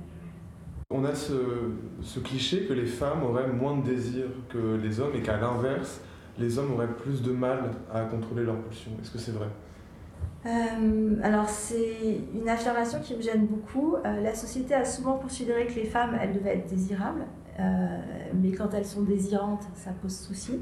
On 0.92 1.04
a 1.04 1.14
ce, 1.14 2.18
cliché 2.18 2.66
que 2.66 2.72
les 2.72 2.86
femmes 2.86 3.22
auraient 3.22 3.46
moins 3.46 3.76
de 3.76 3.86
désir 3.86 4.24
que 4.48 4.74
les 4.74 4.98
hommes 4.98 5.14
et 5.14 5.22
qu'à 5.22 5.36
l'inverse, 5.36 6.00
les 6.36 6.58
hommes 6.58 6.72
auraient 6.72 6.92
plus 6.92 7.22
de 7.22 7.30
mal 7.30 7.70
à 7.94 8.00
contrôler 8.02 8.42
leurs 8.42 8.60
pulsions. 8.60 8.90
Est-ce 9.00 9.12
que 9.12 9.18
c'est 9.18 9.30
vrai? 9.30 9.46
Euh, 10.46 11.16
alors 11.22 11.48
c'est 11.48 12.22
une 12.34 12.48
affirmation 12.48 12.98
qui 13.00 13.14
me 13.14 13.22
gêne 13.22 13.46
beaucoup. 13.46 13.96
Euh, 14.04 14.20
la 14.20 14.34
société 14.34 14.74
a 14.74 14.84
souvent 14.84 15.16
considéré 15.16 15.66
que 15.66 15.74
les 15.74 15.84
femmes, 15.84 16.18
elles 16.20 16.32
devaient 16.32 16.56
être 16.56 16.68
désirables, 16.68 17.26
euh, 17.60 17.98
mais 18.34 18.50
quand 18.50 18.74
elles 18.74 18.86
sont 18.86 19.02
désirantes, 19.02 19.68
ça 19.74 19.90
pose 20.02 20.16
souci. 20.16 20.60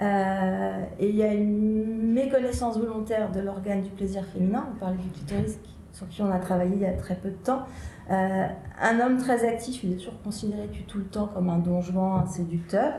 Et 0.00 1.08
il 1.08 1.16
y 1.16 1.22
a 1.22 1.32
une 1.32 2.12
méconnaissance 2.12 2.78
volontaire 2.78 3.30
de 3.32 3.40
l'organe 3.40 3.82
du 3.82 3.90
plaisir 3.90 4.24
féminin. 4.26 4.68
On 4.74 4.78
parlait 4.78 4.96
du 4.98 5.08
clitoris 5.08 5.58
sur 5.92 6.08
qui 6.08 6.22
on 6.22 6.30
a 6.30 6.38
travaillé 6.38 6.72
il 6.74 6.82
y 6.82 6.86
a 6.86 6.92
très 6.92 7.16
peu 7.16 7.30
de 7.30 7.36
temps. 7.36 7.62
un 8.08 9.00
homme 9.00 9.16
très 9.16 9.46
actif, 9.46 9.82
il 9.82 9.92
est 9.92 9.96
toujours 9.96 10.22
considéré 10.22 10.68
tout 10.86 10.98
le 10.98 11.04
temps 11.04 11.26
comme 11.26 11.50
un 11.50 11.58
donjon, 11.58 12.14
un 12.14 12.26
séducteur. 12.26 12.94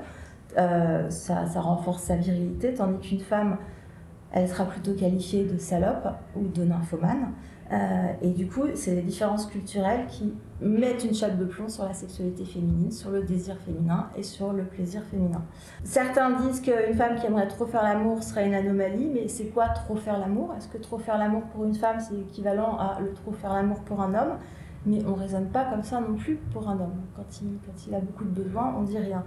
Ça, 0.56 1.46
ça 1.46 1.62
renforce 1.62 2.04
sa 2.04 2.16
virilité, 2.16 2.74
tandis 2.74 3.00
qu'une 3.00 3.22
femme 3.22 3.58
elle 4.32 4.48
sera 4.48 4.66
plutôt 4.66 4.94
qualifiée 4.94 5.46
de 5.46 5.58
salope 5.58 6.08
ou 6.36 6.48
de 6.48 6.64
nymphomane. 6.64 7.34
Euh, 7.72 8.14
et 8.24 8.32
du 8.32 8.48
coup, 8.48 8.64
c'est 8.74 8.96
les 8.96 9.04
différences 9.04 9.46
culturelles 9.46 10.08
qui 10.08 10.34
mettent 10.60 11.04
une 11.04 11.14
chape 11.14 11.38
de 11.38 11.46
plomb 11.46 11.70
sur 11.70 11.86
la 11.86 11.94
sexualité 11.94 12.44
féminine, 12.44 12.92
sur 12.92 13.12
le 13.12 13.22
désir 13.22 13.58
féminin 13.58 14.10
et 14.16 14.24
sur 14.24 14.54
le 14.54 14.64
plaisir 14.64 15.04
féminin. 15.04 15.44
Certains 15.84 16.32
disent 16.32 16.62
qu'une 16.62 16.96
femme 16.96 17.16
qui 17.20 17.28
aimerait 17.28 17.48
trop 17.48 17.68
faire 17.68 17.84
l'amour 17.84 18.24
serait 18.24 18.48
une 18.48 18.56
anomalie, 18.56 19.12
mais 19.14 19.28
c'est 19.28 19.46
quoi 19.46 19.70
trop 19.70 19.96
faire 19.96 20.18
l'amour? 20.18 20.54
Est-ce 20.58 20.68
que 20.68 20.80
trop 20.80 20.98
faire 20.98 21.20
l'amour 21.20 21.44
pour 21.54 21.64
une 21.64 21.76
femme, 21.76 22.00
c'est 22.00 22.16
équivalent 22.16 22.78
à 22.78 23.00
le 23.02 23.14
trop 23.14 23.32
faire 23.32 23.54
l'amour 23.54 23.80
pour 23.82 24.02
un 24.02 24.16
homme? 24.16 24.38
Mais 24.88 25.04
on 25.06 25.12
ne 25.12 25.20
raisonne 25.20 25.50
pas 25.50 25.66
comme 25.66 25.84
ça 25.84 26.02
non 26.02 26.16
plus 26.16 26.38
pour 26.52 26.68
un 26.68 26.80
homme. 26.80 27.02
Quand 27.16 27.42
il, 27.42 27.60
quand 27.66 27.88
il 27.88 27.94
a 27.94 28.00
beaucoup 28.00 28.24
de 28.24 28.44
besoins, 28.44 28.74
on 28.80 28.82
dit 28.82 28.98
rien. 28.98 29.24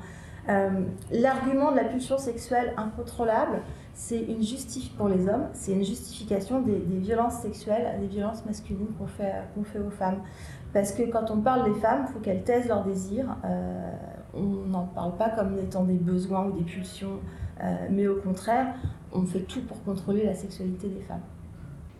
Euh, 0.48 0.70
l'argument 1.12 1.70
de 1.70 1.76
la 1.76 1.84
pulsion 1.84 2.18
sexuelle 2.18 2.72
incontrôlable, 2.76 3.62
c'est 3.94 4.20
une 4.20 4.42
justification 4.42 4.96
pour 4.96 5.08
les 5.08 5.28
hommes, 5.28 5.48
c'est 5.52 5.72
une 5.72 5.84
justification 5.84 6.62
des, 6.62 6.78
violences 6.78 7.40
sexuelles, 7.40 7.98
des 8.00 8.06
violences 8.06 8.44
masculines 8.46 8.88
qu'on 8.98 9.06
fait, 9.06 9.32
fait 9.64 9.78
aux 9.78 9.90
femmes. 9.90 10.20
Parce 10.72 10.92
que 10.92 11.02
quand 11.02 11.30
on 11.30 11.40
parle 11.40 11.72
des 11.72 11.78
femmes, 11.80 12.06
il 12.08 12.12
faut 12.12 12.20
qu'elles 12.20 12.42
taisent 12.42 12.68
leurs 12.68 12.84
désirs. 12.84 13.36
Euh, 13.44 13.92
on 14.32 14.66
n'en 14.68 14.86
parle 14.86 15.16
pas 15.16 15.28
comme 15.28 15.58
étant 15.58 15.84
des 15.84 15.98
besoins 15.98 16.46
ou 16.46 16.52
des 16.52 16.64
pulsions, 16.64 17.20
euh, 17.62 17.86
mais 17.90 18.08
au 18.08 18.16
contraire, 18.16 18.74
on 19.12 19.24
fait 19.24 19.40
tout 19.40 19.60
pour 19.60 19.82
contrôler 19.84 20.24
la 20.24 20.34
sexualité 20.34 20.88
des 20.88 21.00
femmes. 21.00 21.20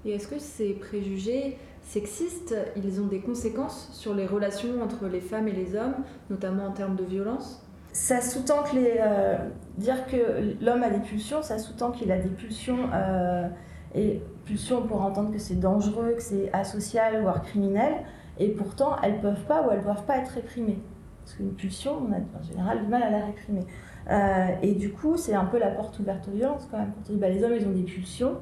Et 0.05 0.13
est-ce 0.13 0.27
que 0.27 0.39
ces 0.39 0.73
préjugés 0.73 1.59
sexistes, 1.83 2.57
ils 2.77 3.01
ont 3.01 3.07
des 3.07 3.21
conséquences 3.21 3.91
sur 3.93 4.15
les 4.15 4.27
relations 4.27 4.83
entre 4.83 5.07
les 5.07 5.21
femmes 5.21 5.49
et 5.49 5.53
les 5.53 5.77
hommes, 5.77 5.95
notamment 6.31 6.67
en 6.67 6.73
termes 6.73 6.97
de 6.97 7.05
violence? 7.05 7.63
Ça 7.93 8.23
sous-tend 8.23 8.63
que 8.63 8.75
les, 8.75 8.97
euh, 9.01 9.37
dire 9.77 10.07
que 10.07 10.57
l'homme 10.65 10.83
a 10.83 10.89
des 10.89 11.01
pulsions, 11.01 11.43
ça 11.43 11.59
sous-tend 11.59 11.91
qu'il 11.91 12.11
a 12.11 12.19
des 12.19 12.31
pulsions, 12.31 12.89
euh, 12.95 13.47
et 13.95 14.23
pulsions 14.47 14.87
pour 14.87 15.03
entendre 15.03 15.31
que 15.31 15.39
c'est 15.39 15.61
dangereux, 15.61 16.15
que 16.17 16.23
c'est 16.23 16.51
asocial, 16.55 17.21
voire 17.21 17.43
criminel, 17.43 17.93
et 18.39 18.49
pourtant 18.49 18.97
elles 19.03 19.21
peuvent 19.21 19.45
pas 19.45 19.67
ou 19.67 19.71
elles 19.71 19.83
doivent 19.83 20.07
pas 20.07 20.17
être 20.17 20.31
réprimées. 20.31 20.81
Parce 21.23 21.37
qu'une 21.37 21.53
pulsion, 21.53 21.99
on 22.09 22.13
a 22.13 22.17
en 22.17 22.43
général 22.43 22.81
du 22.83 22.89
mal 22.89 23.03
à 23.03 23.11
la 23.11 23.27
réprimer. 23.27 23.67
Euh, 24.11 24.47
et 24.63 24.75
du 24.75 24.91
coup, 24.91 25.19
c'est 25.19 25.35
un 25.35 25.45
peu 25.45 25.59
la 25.59 25.69
porte 25.69 25.99
ouverte 26.01 26.27
aux 26.29 26.33
violences 26.33 26.67
quand 26.71 26.79
même. 26.79 26.93
Quand 26.93 27.11
on 27.11 27.13
dit 27.13 27.19
bah, 27.19 27.29
les 27.29 27.45
hommes, 27.45 27.53
ils 27.55 27.67
ont 27.67 27.73
des 27.73 27.83
pulsions, 27.83 28.39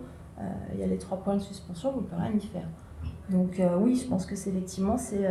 il 0.72 0.80
y 0.80 0.82
a 0.82 0.86
les 0.86 0.96
trois 0.96 1.18
points 1.18 1.34
de 1.34 1.42
suspension, 1.42 1.92
on 1.94 2.00
ne 2.00 2.06
peut 2.06 2.16
rien 2.16 2.32
y 2.32 2.40
faire. 2.40 2.68
Donc 3.28 3.60
oui, 3.80 3.96
je 3.96 4.08
pense 4.08 4.24
que 4.24 4.36
c'est 4.36 4.50
effectivement, 4.50 4.96
c'est, 4.96 5.28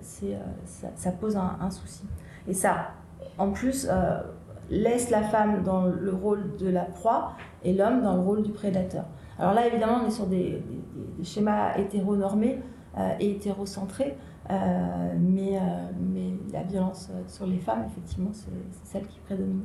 ça, 0.00 0.88
ça, 0.94 1.12
pose 1.12 1.36
un, 1.36 1.58
un, 1.60 1.70
souci. 1.70 2.04
Et 2.46 2.54
ça, 2.54 2.92
en 3.38 3.50
plus, 3.50 3.88
laisse 4.70 5.10
la 5.10 5.22
femme 5.22 5.62
dans 5.62 5.86
le 5.86 6.12
rôle 6.12 6.56
de 6.56 6.68
la 6.68 6.84
proie 6.84 7.32
et 7.64 7.72
l'homme 7.72 8.02
dans 8.02 8.14
le 8.14 8.20
rôle 8.20 8.42
du 8.42 8.50
prédateur. 8.50 9.04
Alors 9.38 9.54
là, 9.54 9.66
évidemment, 9.66 10.00
on 10.04 10.08
est 10.08 10.10
sur 10.10 10.26
des, 10.26 10.62
schémas 11.22 11.76
hétéronormés 11.76 12.60
et 13.20 13.30
hétérocentrés, 13.30 14.16
mais, 14.48 15.58
mais 16.00 16.32
la 16.52 16.62
violence 16.62 17.10
sur 17.28 17.46
les 17.46 17.58
femmes, 17.58 17.84
effectivement, 17.86 18.30
c'est 18.32 18.50
celle 18.84 19.06
qui 19.06 19.20
prédomine. 19.20 19.62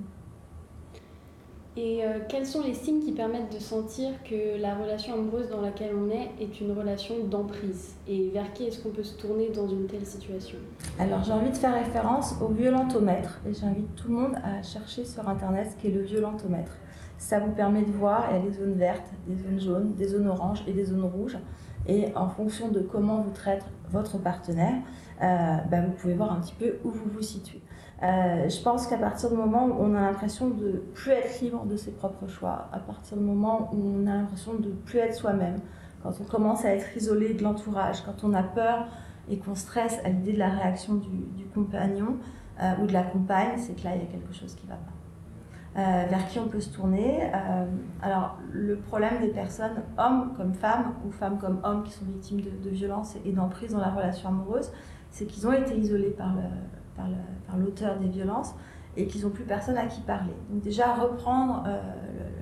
Et 1.76 2.06
euh, 2.06 2.20
quels 2.30 2.46
sont 2.46 2.62
les 2.62 2.76
signes 2.76 3.00
qui 3.00 3.14
permettent 3.14 3.52
de 3.52 3.60
sentir 3.60 4.12
que 4.24 4.62
la 4.62 4.76
relation 4.76 5.16
amoureuse 5.16 5.50
dans 5.50 5.62
laquelle 5.62 5.96
on 5.96 6.08
est 6.12 6.30
est 6.40 6.62
une 6.62 6.72
relation 6.72 7.16
d'emprise? 7.24 7.96
Et 8.08 8.30
vers 8.30 8.54
qui 8.54 8.66
est-ce 8.66 8.84
qu'on 8.84 8.92
peut 8.92 9.04
se 9.04 9.18
tourner 9.18 9.50
dans 9.50 9.68
une 9.68 9.88
telle 9.88 10.06
situation? 10.06 10.60
Alors 11.00 11.24
j'ai 11.24 11.32
envie 11.32 11.50
de 11.50 11.56
faire 11.56 11.74
référence 11.74 12.36
au 12.42 12.50
violentomètre 12.50 13.40
et 13.50 13.54
j'invite 13.56 13.96
tout 13.96 14.10
le 14.10 14.14
monde 14.14 14.36
à 14.44 14.62
chercher 14.62 15.04
sur 15.04 15.28
internet 15.28 15.72
ce 15.72 15.82
qu'est 15.82 15.94
le 15.94 16.02
violentomètre. 16.02 16.78
Ça 17.18 17.40
vous 17.40 17.52
permet 17.54 17.82
de 17.82 17.92
voir, 17.92 18.28
il 18.30 18.36
y 18.36 18.40
a 18.40 18.42
des 18.44 18.54
zones 18.54 18.76
vertes, 18.76 19.10
des 19.26 19.42
zones 19.42 19.60
jaunes, 19.60 19.94
des 19.96 20.08
zones 20.10 20.28
oranges 20.28 20.64
et 20.68 20.74
des 20.74 20.86
zones 20.86 21.06
rouges. 21.06 21.40
Et 21.88 22.16
en 22.16 22.30
fonction 22.30 22.70
de 22.70 22.82
comment 22.82 23.22
vous 23.22 23.32
traite 23.32 23.66
votre 23.90 24.20
partenaire, 24.20 24.76
euh, 25.22 25.58
bah, 25.72 25.82
vous 25.82 25.92
pouvez 25.94 26.14
voir 26.14 26.34
un 26.34 26.40
petit 26.40 26.54
peu 26.54 26.78
où 26.84 26.92
vous 26.92 27.10
vous 27.12 27.22
situez. 27.22 27.62
Euh, 28.04 28.50
je 28.50 28.62
pense 28.62 28.88
qu'à 28.88 28.98
partir 28.98 29.30
du 29.30 29.38
moment 29.38 29.66
où 29.66 29.76
on 29.80 29.96
a 29.96 30.02
l'impression 30.02 30.50
de 30.50 30.84
plus 30.94 31.12
être 31.12 31.40
libre 31.40 31.66
de 31.66 31.78
ses 31.78 31.92
propres 31.92 32.28
choix, 32.28 32.68
à 32.74 32.80
partir 32.80 33.18
du 33.18 33.24
moment 33.24 33.70
où 33.74 33.78
on 33.98 34.08
a 34.08 34.16
l'impression 34.16 34.56
de 34.56 34.70
plus 34.70 35.00
être 35.00 35.16
soi-même, 35.16 35.60
quand 36.02 36.12
on 36.20 36.26
commence 36.26 36.66
à 36.66 36.76
être 36.76 36.98
isolé 36.98 37.34
de 37.34 37.44
l'entourage, 37.44 38.02
quand 38.02 38.26
on 38.28 38.34
a 38.34 38.44
peur 38.44 38.88
et 39.30 39.38
qu'on 39.38 39.56
stresse 39.56 40.00
à 40.04 40.10
l'idée 40.10 40.34
de 40.34 40.40
la 40.40 40.50
réaction 40.50 40.96
du, 40.96 41.46
compagnon 41.54 42.18
euh, 42.62 42.74
ou 42.82 42.88
de 42.88 42.94
la 42.94 43.04
compagne, 43.04 43.58
c'est 43.58 43.74
que 43.74 43.86
là, 43.86 43.96
il 43.96 44.02
y 44.02 44.06
a 44.06 44.08
quelque 44.08 44.34
chose 44.34 44.54
qui 44.56 44.66
ne 44.66 44.72
va 44.72 44.78
pas. 44.78 45.80
Euh, 45.80 46.06
vers 46.08 46.28
qui 46.28 46.40
on 46.40 46.48
peut 46.48 46.60
se 46.60 46.70
tourner. 46.70 47.32
Alors, 48.02 48.38
le 48.52 48.76
problème 48.78 49.22
des 49.22 49.30
personnes, 49.30 49.82
hommes 49.98 50.34
comme 50.36 50.54
femmes, 50.54 50.94
ou 51.08 51.12
femmes 51.12 51.38
comme 51.40 51.62
hommes, 51.64 51.84
qui 51.84 51.92
sont 51.92 52.06
victimes 52.06 52.42
de, 52.42 52.50
de 52.50 52.70
violences 52.70 53.16
et 53.24 53.32
d'emprise 53.32 53.72
dans 53.72 53.80
la 53.80 53.90
relation 53.90 54.30
amoureuse, 54.30 54.72
c'est 55.10 55.26
qu'ils 55.26 55.48
ont 55.48 55.54
été 55.54 55.78
isolés 55.78 56.10
par 56.10 56.34
le, 56.36 56.42
par 56.96 57.58
l'auteur 57.58 57.98
des 58.00 58.08
violences 58.08 58.54
et 58.96 59.08
qu'ils 59.08 59.24
n'ont 59.24 59.32
plus 59.32 59.44
personne 59.44 59.78
à 59.78 59.86
qui 59.86 60.02
parler. 60.02 60.34
Donc 60.50 60.62
déjà 60.62 60.94
reprendre 60.94 61.64
euh, 61.68 61.82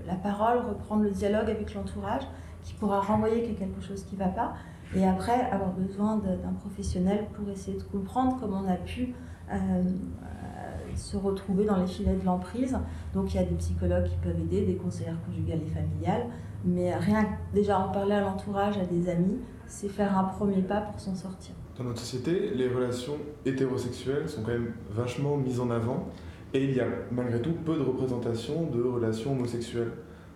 la 0.06 0.16
parole, 0.16 0.60
reprendre 0.60 1.04
le 1.04 1.12
dialogue 1.12 1.50
avec 1.50 1.74
l'entourage 1.74 2.24
qui 2.64 2.74
pourra 2.74 3.00
renvoyer 3.00 3.42
qu'il 3.42 3.54
y 3.54 3.56
a 3.56 3.60
quelque 3.60 3.82
chose 3.82 4.04
qui 4.04 4.16
ne 4.16 4.20
va 4.20 4.28
pas 4.28 4.54
et 4.94 5.08
après 5.08 5.50
avoir 5.52 5.72
besoin 5.72 6.18
d'un 6.18 6.54
professionnel 6.60 7.26
pour 7.34 7.50
essayer 7.50 7.78
de 7.78 7.84
comprendre 7.84 8.38
comment 8.40 8.62
on 8.66 8.70
a 8.70 8.76
pu 8.76 9.14
euh, 9.50 9.56
euh, 9.56 10.96
se 10.96 11.16
retrouver 11.16 11.66
dans 11.66 11.78
les 11.78 11.88
filets 11.88 12.16
de 12.16 12.26
l'emprise. 12.26 12.78
Donc 13.14 13.34
il 13.34 13.38
y 13.38 13.40
a 13.40 13.46
des 13.46 13.56
psychologues 13.56 14.06
qui 14.06 14.18
peuvent 14.18 14.40
aider, 14.40 14.66
des 14.66 14.76
conseillères 14.76 15.18
conjugales 15.26 15.62
et 15.66 15.70
familiales, 15.70 16.26
mais 16.66 16.94
rien 16.96 17.26
déjà 17.54 17.80
en 17.80 17.90
parler 17.90 18.16
à 18.16 18.22
l'entourage, 18.22 18.78
à 18.78 18.86
des 18.86 19.10
amis, 19.10 19.40
c'est 19.66 19.88
faire 19.88 20.18
un 20.18 20.26
premier 20.26 20.62
pas 20.62 20.82
pour 20.82 21.00
s'en 21.00 21.16
sortir. 21.16 21.56
Dans 21.82 21.88
notre 21.88 22.02
société, 22.02 22.52
les 22.54 22.68
relations 22.68 23.18
hétérosexuelles 23.44 24.30
sont 24.30 24.44
quand 24.44 24.52
même 24.52 24.74
vachement 24.92 25.36
mises 25.36 25.60
en 25.60 25.72
avant 25.72 26.10
et 26.54 26.64
il 26.64 26.76
y 26.76 26.80
a 26.80 26.86
malgré 27.12 27.42
tout 27.42 27.54
peu 27.54 27.76
de 27.76 27.82
représentation 27.82 28.68
de 28.70 28.84
relations 28.84 29.32
homosexuelles. 29.32 29.92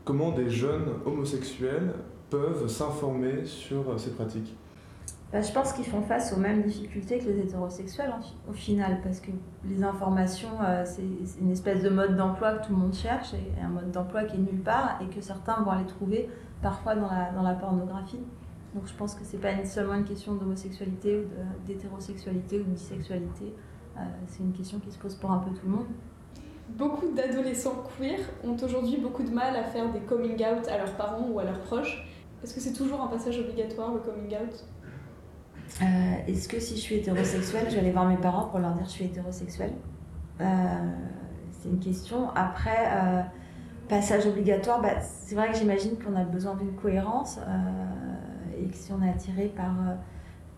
Comment 0.06 0.32
des 0.32 0.50
jeunes 0.50 0.88
homosexuels 1.06 1.94
peuvent 2.32 2.68
s'informer 2.68 3.46
sur 3.46 3.84
ces 4.00 4.10
pratiques? 4.10 4.56
Bah, 5.32 5.42
Je 5.42 5.52
pense 5.52 5.74
qu'ils 5.74 5.86
font 5.86 6.02
face 6.02 6.34
aux 6.34 6.40
mêmes 6.40 6.64
difficultés 6.64 7.20
que 7.20 7.26
les 7.26 7.42
hétérosexuels 7.42 8.12
au 8.50 8.54
final, 8.54 9.02
parce 9.04 9.20
que 9.20 9.30
les 9.70 9.84
informations, 9.84 10.50
euh, 10.64 10.82
c'est 10.84 11.04
une 11.40 11.52
espèce 11.52 11.84
de 11.84 11.90
mode 11.90 12.16
d'emploi 12.16 12.54
que 12.54 12.66
tout 12.66 12.74
le 12.74 12.80
monde 12.80 12.96
cherche, 12.96 13.36
et 13.36 13.62
un 13.62 13.70
mode 13.70 13.92
d'emploi 13.92 14.24
qui 14.24 14.38
est 14.38 14.40
nulle 14.40 14.64
part, 14.64 15.00
et 15.00 15.14
que 15.14 15.22
certains 15.22 15.62
vont 15.62 15.70
aller 15.70 15.86
trouver 15.86 16.28
parfois 16.64 16.96
dans 16.96 17.12
la, 17.12 17.32
dans 17.36 17.44
la 17.44 17.54
pornographie. 17.54 18.24
Donc 18.76 18.88
je 18.88 18.94
pense 18.94 19.16
que 19.16 19.24
c'est 19.24 19.40
pas 19.40 19.64
seulement 19.64 19.96
une 19.96 20.04
question 20.04 20.36
d'homosexualité 20.36 21.20
ou 21.20 21.66
d'hétérosexualité 21.66 22.60
ou 22.60 22.64
de 22.66 22.70
bisexualité. 22.72 23.54
Euh, 23.98 24.02
c'est 24.28 24.44
une 24.44 24.52
question 24.52 24.80
qui 24.80 24.92
se 24.92 24.98
pose 24.98 25.16
pour 25.16 25.32
un 25.32 25.40
peu 25.40 25.50
tout 25.52 25.66
le 25.66 25.72
monde. 25.72 25.88
Beaucoup 26.70 27.08
d'adolescents 27.16 27.84
queer 27.98 28.20
ont 28.44 28.58
aujourd'hui 28.62 28.98
beaucoup 28.98 29.24
de 29.24 29.30
mal 29.30 29.56
à 29.56 29.64
faire 29.64 29.92
des 29.94 30.00
coming 30.00 30.36
out 30.44 30.68
à 30.68 30.78
leurs 30.78 30.94
parents 30.98 31.30
ou 31.30 31.40
à 31.40 31.46
leurs 31.46 31.62
proches. 31.62 32.06
Est-ce 32.44 32.54
que 32.54 32.60
c'est 32.60 32.74
toujours 32.74 33.02
un 33.02 33.08
passage 33.08 33.40
obligatoire 33.40 33.94
le 33.94 34.00
coming 34.00 34.36
out? 34.36 34.66
Euh, 35.82 35.86
Est-ce 36.28 36.50
que 36.50 36.60
si 36.60 36.76
je 36.76 36.82
suis 36.82 36.96
hétérosexuelle, 36.96 37.68
je 37.70 37.76
vais 37.76 37.80
aller 37.80 37.92
voir 37.92 38.08
mes 38.08 38.18
parents 38.18 38.46
pour 38.50 38.60
leur 38.60 38.74
dire 38.74 38.84
que 38.84 38.90
je 38.90 38.96
suis 38.96 39.06
hétérosexuelle? 39.06 39.74
Euh, 40.42 40.46
C'est 41.52 41.70
une 41.70 41.80
question. 41.80 42.30
Après, 42.36 42.90
euh, 42.92 43.22
passage 43.88 44.26
obligatoire, 44.28 44.82
bah, 44.82 45.00
c'est 45.00 45.36
vrai 45.36 45.52
que 45.52 45.58
j'imagine 45.58 45.98
qu'on 45.98 46.16
a 46.16 46.24
besoin 46.24 46.56
d'une 46.56 46.76
cohérence. 46.76 47.38
Euh, 47.38 48.15
et 48.60 48.68
que 48.68 48.76
si 48.76 48.92
on 48.92 49.02
est 49.02 49.10
attiré 49.10 49.48
par, 49.56 49.72
euh, 49.72 49.96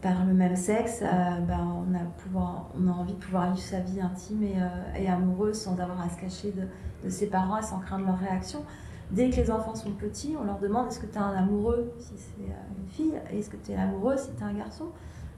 par 0.01 0.25
le 0.25 0.33
même 0.33 0.55
sexe, 0.55 1.01
ben 1.01 1.85
on, 1.89 1.95
a 1.95 2.03
pouvoir, 2.23 2.69
on 2.79 2.87
a 2.87 2.91
envie 2.91 3.13
de 3.13 3.19
pouvoir 3.19 3.53
vivre 3.53 3.65
sa 3.65 3.79
vie 3.79 4.01
intime 4.01 4.43
et, 4.43 4.55
euh, 4.57 4.99
et 4.99 5.07
amoureuse 5.07 5.55
sans 5.55 5.79
avoir 5.79 6.01
à 6.01 6.09
se 6.09 6.19
cacher 6.19 6.51
de, 6.51 6.63
de, 7.03 7.09
ses 7.09 7.27
parents 7.27 7.57
et 7.57 7.63
sans 7.63 7.79
craindre 7.79 8.05
leur 8.05 8.19
réaction. 8.19 8.63
Dès 9.11 9.29
que 9.29 9.37
les 9.37 9.49
enfants 9.49 9.75
sont 9.75 9.91
petits, 9.91 10.35
on 10.39 10.43
leur 10.43 10.59
demande 10.59 10.87
est-ce 10.87 10.99
que 10.99 11.05
tu 11.05 11.13
es 11.13 11.17
un 11.17 11.33
amoureux 11.33 11.93
si 11.99 12.13
c'est 12.17 12.43
une 12.43 12.89
fille, 12.89 13.13
et 13.31 13.39
est-ce 13.39 13.49
que 13.49 13.57
tu 13.57 13.71
es 13.71 13.75
amoureux 13.75 14.17
si 14.17 14.29
tu 14.35 14.41
es 14.41 14.45
un 14.45 14.53
garçon? 14.53 14.87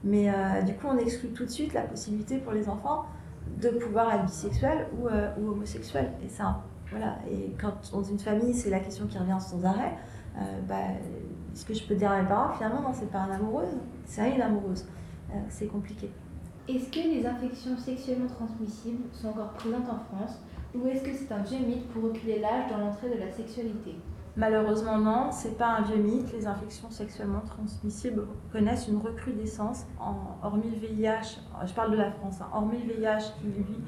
Mais 0.02 0.28
du 0.66 0.74
coup, 0.74 0.88
on 0.88 0.96
exclut 0.96 1.28
tout 1.28 1.44
de 1.44 1.50
suite 1.50 1.72
la 1.72 1.82
possibilité 1.82 2.38
pour 2.38 2.52
les 2.52 2.68
enfants 2.68 3.04
de 3.58 3.68
pouvoir 3.70 4.12
être 4.14 4.26
bisexuel 4.26 4.86
ou, 4.98 5.08
euh, 5.08 5.30
ou 5.38 5.50
homosexuel. 5.50 6.12
Et 6.24 6.28
ça, 6.28 6.62
voilà. 6.90 7.18
Et 7.30 7.54
quand 7.60 7.72
dans 7.92 8.02
une 8.02 8.18
famille, 8.18 8.54
c'est 8.54 8.70
la 8.70 8.80
question 8.80 9.06
qui 9.06 9.18
revient 9.18 9.38
sans 9.38 9.64
arrêt. 9.64 9.96
Euh, 10.36 10.40
bah, 10.68 10.76
est-ce 11.52 11.64
que 11.64 11.74
je 11.74 11.84
peux 11.84 11.94
dire 11.94 12.10
à 12.10 12.22
mes 12.22 12.28
parents, 12.28 12.54
finalement, 12.54 12.82
non, 12.82 12.92
c'est 12.92 13.10
pas 13.10 13.26
une 13.26 13.32
amoureuse, 13.32 13.76
c'est 14.04 14.34
une 14.34 14.42
amoureuse. 14.42 14.84
Euh, 15.30 15.38
c'est 15.48 15.66
compliqué. 15.66 16.10
Est-ce 16.68 16.90
que 16.90 17.00
les 17.00 17.26
infections 17.26 17.76
sexuellement 17.76 18.28
transmissibles 18.28 19.04
sont 19.12 19.28
encore 19.28 19.50
présentes 19.52 19.88
en 19.88 19.98
France 19.98 20.38
ou 20.74 20.86
est-ce 20.86 21.02
que 21.02 21.12
c'est 21.12 21.32
un 21.32 21.42
vieux 21.42 21.58
mythe 21.66 21.88
pour 21.88 22.04
reculer 22.04 22.38
l'âge 22.38 22.70
dans 22.70 22.78
l'entrée 22.78 23.08
de 23.10 23.18
la 23.18 23.30
sexualité? 23.32 23.96
Malheureusement 24.36 24.98
non, 24.98 25.32
c'est 25.32 25.58
pas 25.58 25.66
un 25.66 25.82
vieux 25.82 25.96
mythe. 25.96 26.32
Les 26.32 26.46
infections 26.46 26.90
sexuellement 26.90 27.40
transmissibles 27.40 28.26
connaissent 28.52 28.86
une 28.86 28.98
recrudescence. 28.98 29.84
En, 29.98 30.38
hormis 30.46 30.70
le 30.70 30.78
VIH, 30.78 31.40
je 31.66 31.72
parle 31.72 31.90
de 31.92 31.96
la 31.96 32.12
France, 32.12 32.40
hein, 32.40 32.48
hormis 32.52 32.78
le 32.78 32.94
VIH 32.94 33.32
qui 33.40 33.46
lui 33.48 33.78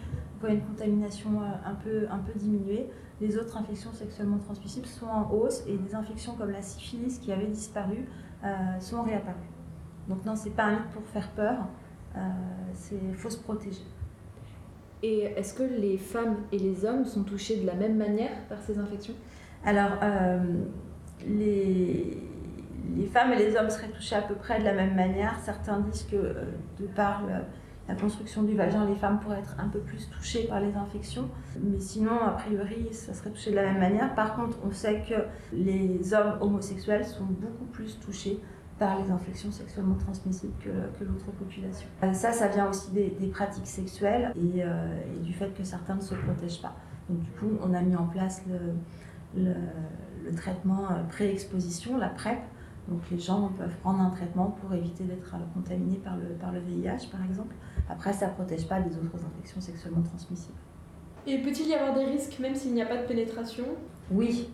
une 0.50 0.62
contamination 0.62 1.40
euh, 1.40 1.46
un 1.64 1.74
peu, 1.74 2.06
un 2.10 2.18
peu 2.18 2.38
diminuée, 2.38 2.88
les 3.22 3.38
autres 3.38 3.56
infections 3.56 3.92
sexuellement 3.92 4.38
transmissibles 4.38 4.86
sont 4.86 5.06
en 5.06 5.30
hausse 5.30 5.62
et 5.68 5.76
des 5.76 5.94
infections 5.94 6.34
comme 6.34 6.50
la 6.50 6.60
syphilis 6.60 7.18
qui 7.18 7.32
avait 7.32 7.46
disparu 7.46 8.06
euh, 8.44 8.80
sont 8.80 9.02
réapparues. 9.02 9.36
Donc 10.08 10.24
non, 10.24 10.34
c'est 10.34 10.50
pas 10.50 10.64
un 10.64 10.72
mythe 10.72 10.90
pour 10.92 11.04
faire 11.04 11.30
peur, 11.30 11.68
euh, 12.16 12.20
il 12.90 13.14
faut 13.14 13.30
se 13.30 13.38
protéger. 13.38 13.84
Et 15.04 15.20
est-ce 15.36 15.54
que 15.54 15.62
les 15.62 15.98
femmes 15.98 16.36
et 16.50 16.58
les 16.58 16.84
hommes 16.84 17.04
sont 17.04 17.22
touchés 17.22 17.56
de 17.56 17.66
la 17.66 17.74
même 17.74 17.96
manière 17.96 18.44
par 18.48 18.60
ces 18.62 18.78
infections? 18.78 19.14
Alors, 19.64 19.92
euh, 20.02 20.38
les, 21.26 22.18
les, 22.96 23.06
femmes 23.06 23.32
et 23.32 23.36
les 23.36 23.56
hommes 23.56 23.70
seraient 23.70 23.90
touchés 23.90 24.16
à 24.16 24.22
peu 24.22 24.34
près 24.34 24.58
de 24.58 24.64
la 24.64 24.74
même 24.74 24.94
manière. 24.94 25.38
Certains 25.44 25.78
disent 25.80 26.06
que 26.10 26.34
de 26.80 26.86
par 26.94 27.22
la 27.88 27.94
construction 27.94 28.42
du 28.42 28.54
vagin, 28.54 28.86
les 28.86 28.94
femmes 28.94 29.18
pourraient 29.18 29.40
être 29.40 29.56
un 29.58 29.68
peu 29.68 29.80
plus 29.80 30.08
touchées 30.08 30.44
par 30.44 30.60
les 30.60 30.74
infections. 30.74 31.28
Mais 31.60 31.80
sinon, 31.80 32.20
a 32.20 32.30
priori, 32.30 32.88
ça 32.92 33.12
serait 33.12 33.30
touché 33.30 33.50
de 33.50 33.56
la 33.56 33.64
même 33.64 33.80
manière. 33.80 34.14
Par 34.14 34.36
contre, 34.36 34.56
on 34.64 34.70
sait 34.70 35.02
que 35.08 35.14
les 35.52 36.14
hommes 36.14 36.38
homosexuels 36.40 37.04
sont 37.04 37.24
beaucoup 37.24 37.64
plus 37.66 37.98
touchés 37.98 38.40
par 38.78 38.98
les 39.00 39.10
infections 39.10 39.50
sexuellement 39.50 39.94
transmissibles 39.94 40.54
que, 40.60 41.04
l'autre 41.04 41.30
population. 41.38 41.86
Euh, 42.02 42.12
ça, 42.12 42.32
ça 42.32 42.48
vient 42.48 42.68
aussi 42.68 42.90
des, 42.90 43.10
pratiques 43.28 43.66
sexuelles 43.66 44.32
et, 44.36 44.62
euh, 44.62 44.96
et, 45.14 45.20
du 45.20 45.32
fait 45.32 45.54
que 45.56 45.62
certains 45.64 45.96
ne 45.96 46.00
se 46.00 46.14
protègent 46.14 46.62
pas. 46.62 46.74
Donc 47.08 47.20
du 47.20 47.30
coup, 47.32 47.58
on 47.62 47.74
a 47.74 47.80
mis 47.80 47.96
en 47.96 48.06
place 48.06 48.42
le, 48.48 49.42
le, 49.44 50.34
traitement 50.34 50.88
pré-exposition, 51.10 51.98
la 51.98 52.08
PrEP. 52.08 52.38
Donc 52.88 53.00
les 53.10 53.18
gens 53.18 53.48
peuvent 53.56 53.76
prendre 53.76 54.00
un 54.00 54.10
traitement 54.10 54.56
pour 54.60 54.74
éviter 54.74 55.04
d'être 55.04 55.34
contaminés 55.54 55.98
par 55.98 56.16
le, 56.16 56.34
par 56.34 56.52
le 56.52 56.60
VIH, 56.60 57.08
par 57.10 57.24
exemple. 57.24 57.54
Après, 57.88 58.12
ça 58.12 58.28
ne 58.28 58.32
protège 58.32 58.66
pas 58.66 58.80
des 58.80 58.96
autres 58.96 59.24
infections 59.24 59.60
sexuellement 59.60 60.02
transmissibles. 60.02 60.58
Et 61.26 61.38
peut-il 61.38 61.68
y 61.68 61.74
avoir 61.74 61.94
des 61.94 62.04
risques 62.04 62.38
même 62.40 62.54
s'il 62.54 62.74
n'y 62.74 62.82
a 62.82 62.86
pas 62.86 62.96
de 62.96 63.06
pénétration? 63.06 63.64
Oui. 64.10 64.48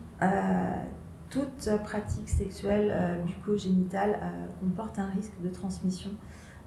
toute 1.30 1.70
pratique 1.84 2.28
sexuelle 2.28 3.22
bucogénitale 3.26 4.18
comporte 4.60 4.98
un 4.98 5.06
risque 5.06 5.40
de 5.42 5.48
transmission 5.48 6.10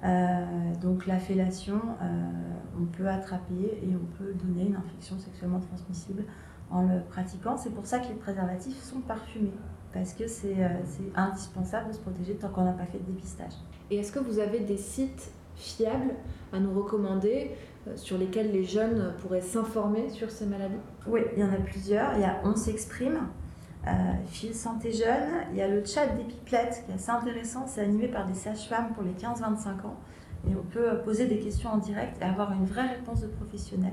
euh, 0.04 0.74
donc 0.80 1.06
la 1.06 1.18
fellation, 1.18 1.80
euh, 2.02 2.30
on 2.80 2.86
peut 2.86 3.08
attraper 3.08 3.80
et 3.82 3.94
on 3.94 4.06
peut 4.16 4.34
donner 4.34 4.66
une 4.66 4.74
infection 4.76 5.18
sexuellement 5.18 5.60
transmissible 5.60 6.24
en 6.70 6.82
le 6.82 7.00
pratiquant. 7.02 7.56
C'est 7.56 7.70
pour 7.70 7.86
ça 7.86 8.00
que 8.00 8.08
les 8.08 8.14
préservatifs 8.14 8.82
sont 8.82 9.00
parfumés, 9.00 9.52
parce 9.92 10.14
que 10.14 10.26
c'est 10.26 10.62
euh, 10.62 10.68
indispensable 11.14 11.88
de 11.88 11.94
se 11.94 12.00
protéger 12.00 12.34
tant 12.34 12.48
qu'on 12.48 12.64
n'a 12.64 12.72
pas 12.72 12.86
fait 12.86 12.98
de 12.98 13.12
dépistage. 13.12 13.52
Et 13.90 13.98
est-ce 13.98 14.12
que 14.12 14.18
vous 14.18 14.38
avez 14.38 14.60
des 14.60 14.78
sites 14.78 15.32
fiables 15.56 16.14
à 16.52 16.58
nous 16.58 16.72
recommander 16.72 17.50
sur 17.96 18.16
lesquels 18.16 18.52
les 18.52 18.64
jeunes 18.64 19.14
pourraient 19.20 19.40
s'informer 19.40 20.08
sur 20.08 20.30
ces 20.30 20.46
maladies? 20.46 20.74
Oui, 21.06 21.20
il 21.36 21.40
y 21.40 21.44
en 21.44 21.52
a 21.52 21.56
plusieurs. 21.56 22.14
Il 22.14 22.20
y 22.20 22.24
a 22.24 22.40
On 22.44 22.54
s'exprime, 22.54 23.28
euh, 23.86 23.90
Fil 24.26 24.54
Santé 24.54 24.92
Jeune. 24.92 25.28
Il 25.50 25.58
y 25.58 25.62
a 25.62 25.68
le 25.68 25.84
chat 25.84 26.06
des 26.06 26.24
pipelettes 26.24 26.84
qui 26.86 26.92
est 26.92 26.94
assez 26.94 27.10
intéressant. 27.10 27.66
C'est 27.66 27.82
animé 27.82 28.08
par 28.08 28.26
des 28.26 28.34
sages-femmes 28.34 28.92
pour 28.94 29.02
les 29.02 29.12
15-25 29.12 29.86
ans. 29.86 29.96
Et 30.48 30.54
on 30.56 30.62
peut 30.62 30.98
poser 31.04 31.26
des 31.26 31.38
questions 31.38 31.70
en 31.70 31.78
direct 31.78 32.16
et 32.20 32.24
avoir 32.24 32.52
une 32.52 32.64
vraie 32.64 32.88
réponse 32.88 33.20
de 33.20 33.28
professionnel. 33.28 33.92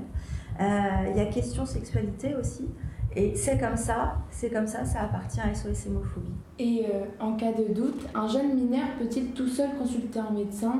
Euh, 0.60 0.64
il 1.10 1.16
y 1.16 1.20
a 1.20 1.26
Question 1.26 1.64
Sexualité 1.64 2.34
aussi. 2.34 2.68
Et 3.16 3.34
c'est 3.34 3.58
comme 3.58 3.76
ça, 3.76 4.18
c'est 4.30 4.50
comme 4.50 4.66
ça, 4.66 4.84
ça 4.84 5.00
appartient 5.02 5.40
à 5.40 5.52
SOS 5.52 5.86
Hémophobie. 5.86 6.30
Et 6.58 6.86
euh, 6.86 7.04
en 7.18 7.34
cas 7.34 7.52
de 7.52 7.72
doute, 7.74 8.06
un 8.14 8.28
jeune 8.28 8.54
mineur 8.54 8.86
peut-il 8.98 9.32
tout 9.32 9.48
seul 9.48 9.70
consulter 9.78 10.20
un 10.20 10.30
médecin? 10.30 10.74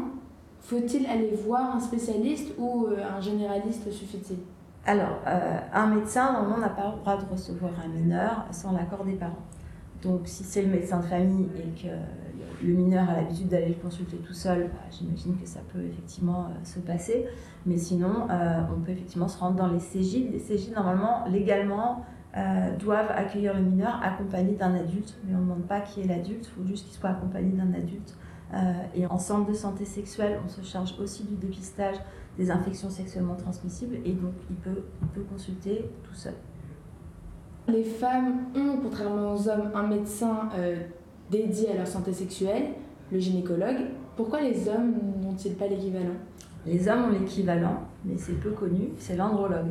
Faut-il 0.61 1.07
aller 1.07 1.35
voir 1.45 1.75
un 1.75 1.81
spécialiste 1.81 2.53
ou 2.59 2.87
un 2.89 3.21
généraliste 3.21 3.91
suffit-il? 3.91 4.37
Alors, 4.87 5.19
euh, 5.27 5.59
un 5.73 5.87
médecin, 5.89 6.33
normalement, 6.33 6.59
n'a 6.59 6.71
pas 6.71 6.93
le 6.95 7.01
droit 7.01 7.17
de 7.17 7.31
recevoir 7.31 7.73
un 7.85 7.89
mineur 7.89 8.47
sans 8.51 8.73
l'accord 8.73 9.05
des 9.05 9.15
parents. 9.15 9.47
Donc, 10.03 10.23
si 10.25 10.45
c'est 10.45 10.63
le 10.63 10.69
médecin 10.69 11.01
de 11.01 11.05
famille 11.05 11.49
et 11.57 11.83
que 11.83 11.89
le 12.63 12.75
mineur 12.75 13.09
a 13.09 13.17
l'habitude 13.17 13.49
d'aller 13.49 13.69
le 13.69 13.75
consulter 13.75 14.17
tout 14.19 14.33
seul, 14.33 14.71
bah, 14.73 14.81
j'imagine 14.91 15.39
que 15.39 15.47
ça 15.47 15.61
peut 15.73 15.83
effectivement 15.83 16.47
euh, 16.47 16.65
se 16.65 16.79
passer. 16.79 17.27
Mais 17.67 17.77
sinon, 17.77 18.27
euh, 18.31 18.61
on 18.75 18.81
peut 18.81 18.93
effectivement 18.93 19.29
se 19.29 19.39
rendre 19.39 19.57
dans 19.57 19.69
les 19.69 19.79
CJ. 19.79 20.31
Les 20.33 20.39
CJ, 20.39 20.73
normalement, 20.75 21.25
légalement, 21.29 22.05
doivent 22.79 23.11
accueillir 23.11 23.55
le 23.55 23.63
mineur 23.63 24.01
accompagné 24.03 24.55
d'un 24.55 24.75
adulte. 24.75 25.19
Mais 25.25 25.35
on 25.35 25.39
ne 25.39 25.43
demande 25.43 25.67
pas 25.67 25.81
qui 25.81 26.01
est 26.01 26.07
l'adulte, 26.07 26.49
il 26.49 26.63
faut 26.63 26.67
juste 26.67 26.87
qu'il 26.87 26.97
soit 26.99 27.11
accompagné 27.11 27.51
d'un 27.53 27.73
adulte. 27.75 28.17
et 28.95 29.07
en 29.07 29.19
centre 29.19 29.49
de 29.49 29.55
santé 29.55 29.85
sexuelle, 29.85 30.39
on 30.45 30.49
se 30.49 30.63
charge 30.63 30.95
aussi 31.01 31.25
du 31.25 31.35
dépistage 31.35 31.97
des 32.39 32.51
infections 32.51 32.91
sexuellement 32.91 33.35
transmissibles 33.35 33.97
et 34.05 34.13
donc 34.13 34.33
il 34.49 34.57
peut, 34.57 34.83
peut 35.15 35.25
consulter 35.31 35.91
tout 36.03 36.15
seul. 36.15 36.35
Les 37.69 37.85
femmes 37.85 38.47
ont, 38.57 38.79
contrairement 38.83 39.35
aux 39.35 39.49
hommes, 39.49 39.71
un 39.75 39.87
médecin 39.87 40.49
euh, 40.57 40.77
dédié 41.31 41.71
à 41.73 41.77
leur 41.77 41.87
santé 41.87 42.13
sexuelle, 42.13 42.71
le 43.13 43.19
gynécologue. 43.19 43.89
Pourquoi 44.17 44.41
les 44.41 44.69
hommes 44.69 44.95
n'ont-ils 45.23 45.55
pas 45.55 45.69
l'équivalent? 45.69 46.17
Les 46.67 46.89
hommes 46.89 47.05
ont 47.05 47.11
l'équivalent, 47.11 47.83
mais 48.05 48.17
c'est 48.17 48.41
peu 48.41 48.51
connu, 48.51 48.89
c'est 48.99 49.17
l'andrologue. 49.17 49.71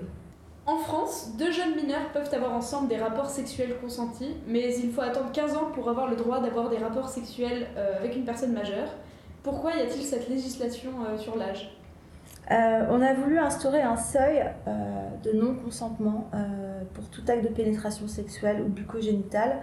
En 0.69 0.77
France, 0.77 1.31
deux 1.35 1.51
jeunes 1.51 1.75
mineurs 1.75 2.11
peuvent 2.13 2.31
avoir 2.31 2.53
ensemble 2.53 2.89
des 2.89 2.97
rapports 2.97 3.31
sexuels 3.31 3.75
consentis, 3.81 4.35
mais 4.45 4.75
il 4.77 4.91
faut 4.91 5.01
attendre 5.01 5.31
15 5.31 5.57
ans 5.57 5.71
pour 5.73 5.89
avoir 5.89 6.07
le 6.07 6.15
droit 6.15 6.41
d'avoir 6.41 6.69
des 6.69 6.77
rapports 6.77 7.09
sexuels 7.09 7.65
euh, 7.75 7.97
avec 7.97 8.15
une 8.15 8.23
personne 8.23 8.53
majeure. 8.53 8.87
Pourquoi 9.41 9.73
y 9.73 9.81
a-t-il 9.81 10.03
cette 10.03 10.29
législation 10.29 10.91
euh, 11.07 11.17
sur 11.17 11.37
l'âge? 11.37 11.75
Euh, 12.51 12.85
on 12.91 13.01
a 13.01 13.15
voulu 13.15 13.39
instaurer 13.39 13.81
un 13.81 13.97
seuil 13.97 14.45
de 15.23 15.31
non-consentement 15.31 16.29
pour 16.93 17.09
tout 17.09 17.23
acte 17.27 17.43
de 17.43 17.49
pénétration 17.49 18.07
sexuelle 18.07 18.61
ou 18.61 18.69
bucogénitale 18.69 19.61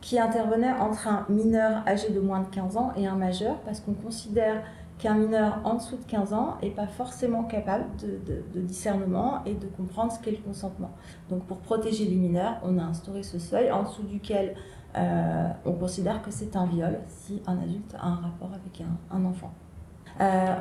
qui 0.00 0.18
intervenait 0.18 0.72
entre 0.72 1.06
un 1.08 1.26
mineur 1.28 1.86
âgé 1.86 2.08
de 2.08 2.20
moins 2.20 2.40
de 2.40 2.46
15 2.46 2.78
ans 2.78 2.92
et 2.96 3.06
un 3.06 3.14
majeur, 3.14 3.58
parce 3.66 3.80
qu'on 3.80 3.94
considère 3.94 4.62
qu'un 4.98 5.14
mineur 5.14 5.60
en 5.64 5.74
dessous 5.74 5.96
de 5.96 6.04
15 6.04 6.32
ans 6.32 6.56
n'est 6.62 6.70
pas 6.70 6.86
forcément 6.86 7.44
capable 7.44 7.84
de, 7.98 8.60
discernement 8.60 9.42
et 9.44 9.54
de 9.54 9.66
comprendre 9.66 10.12
ce 10.12 10.20
qu'est 10.20 10.30
le 10.30 10.38
consentement. 10.38 10.90
Donc 11.28 11.44
pour 11.44 11.58
protéger 11.58 12.06
les 12.06 12.16
mineurs, 12.16 12.58
on 12.62 12.78
a 12.78 12.82
instauré 12.82 13.22
ce 13.22 13.38
seuil 13.38 13.70
en 13.70 13.82
dessous 13.82 14.04
duquel 14.04 14.54
on 14.96 15.72
considère 15.72 16.22
que 16.22 16.30
c'est 16.30 16.56
un 16.56 16.64
viol 16.64 16.98
si 17.06 17.42
un 17.46 17.58
adulte 17.58 17.94
a 18.00 18.06
un 18.06 18.14
rapport 18.14 18.50
avec 18.54 18.82
un, 19.10 19.24
enfant. 19.26 19.52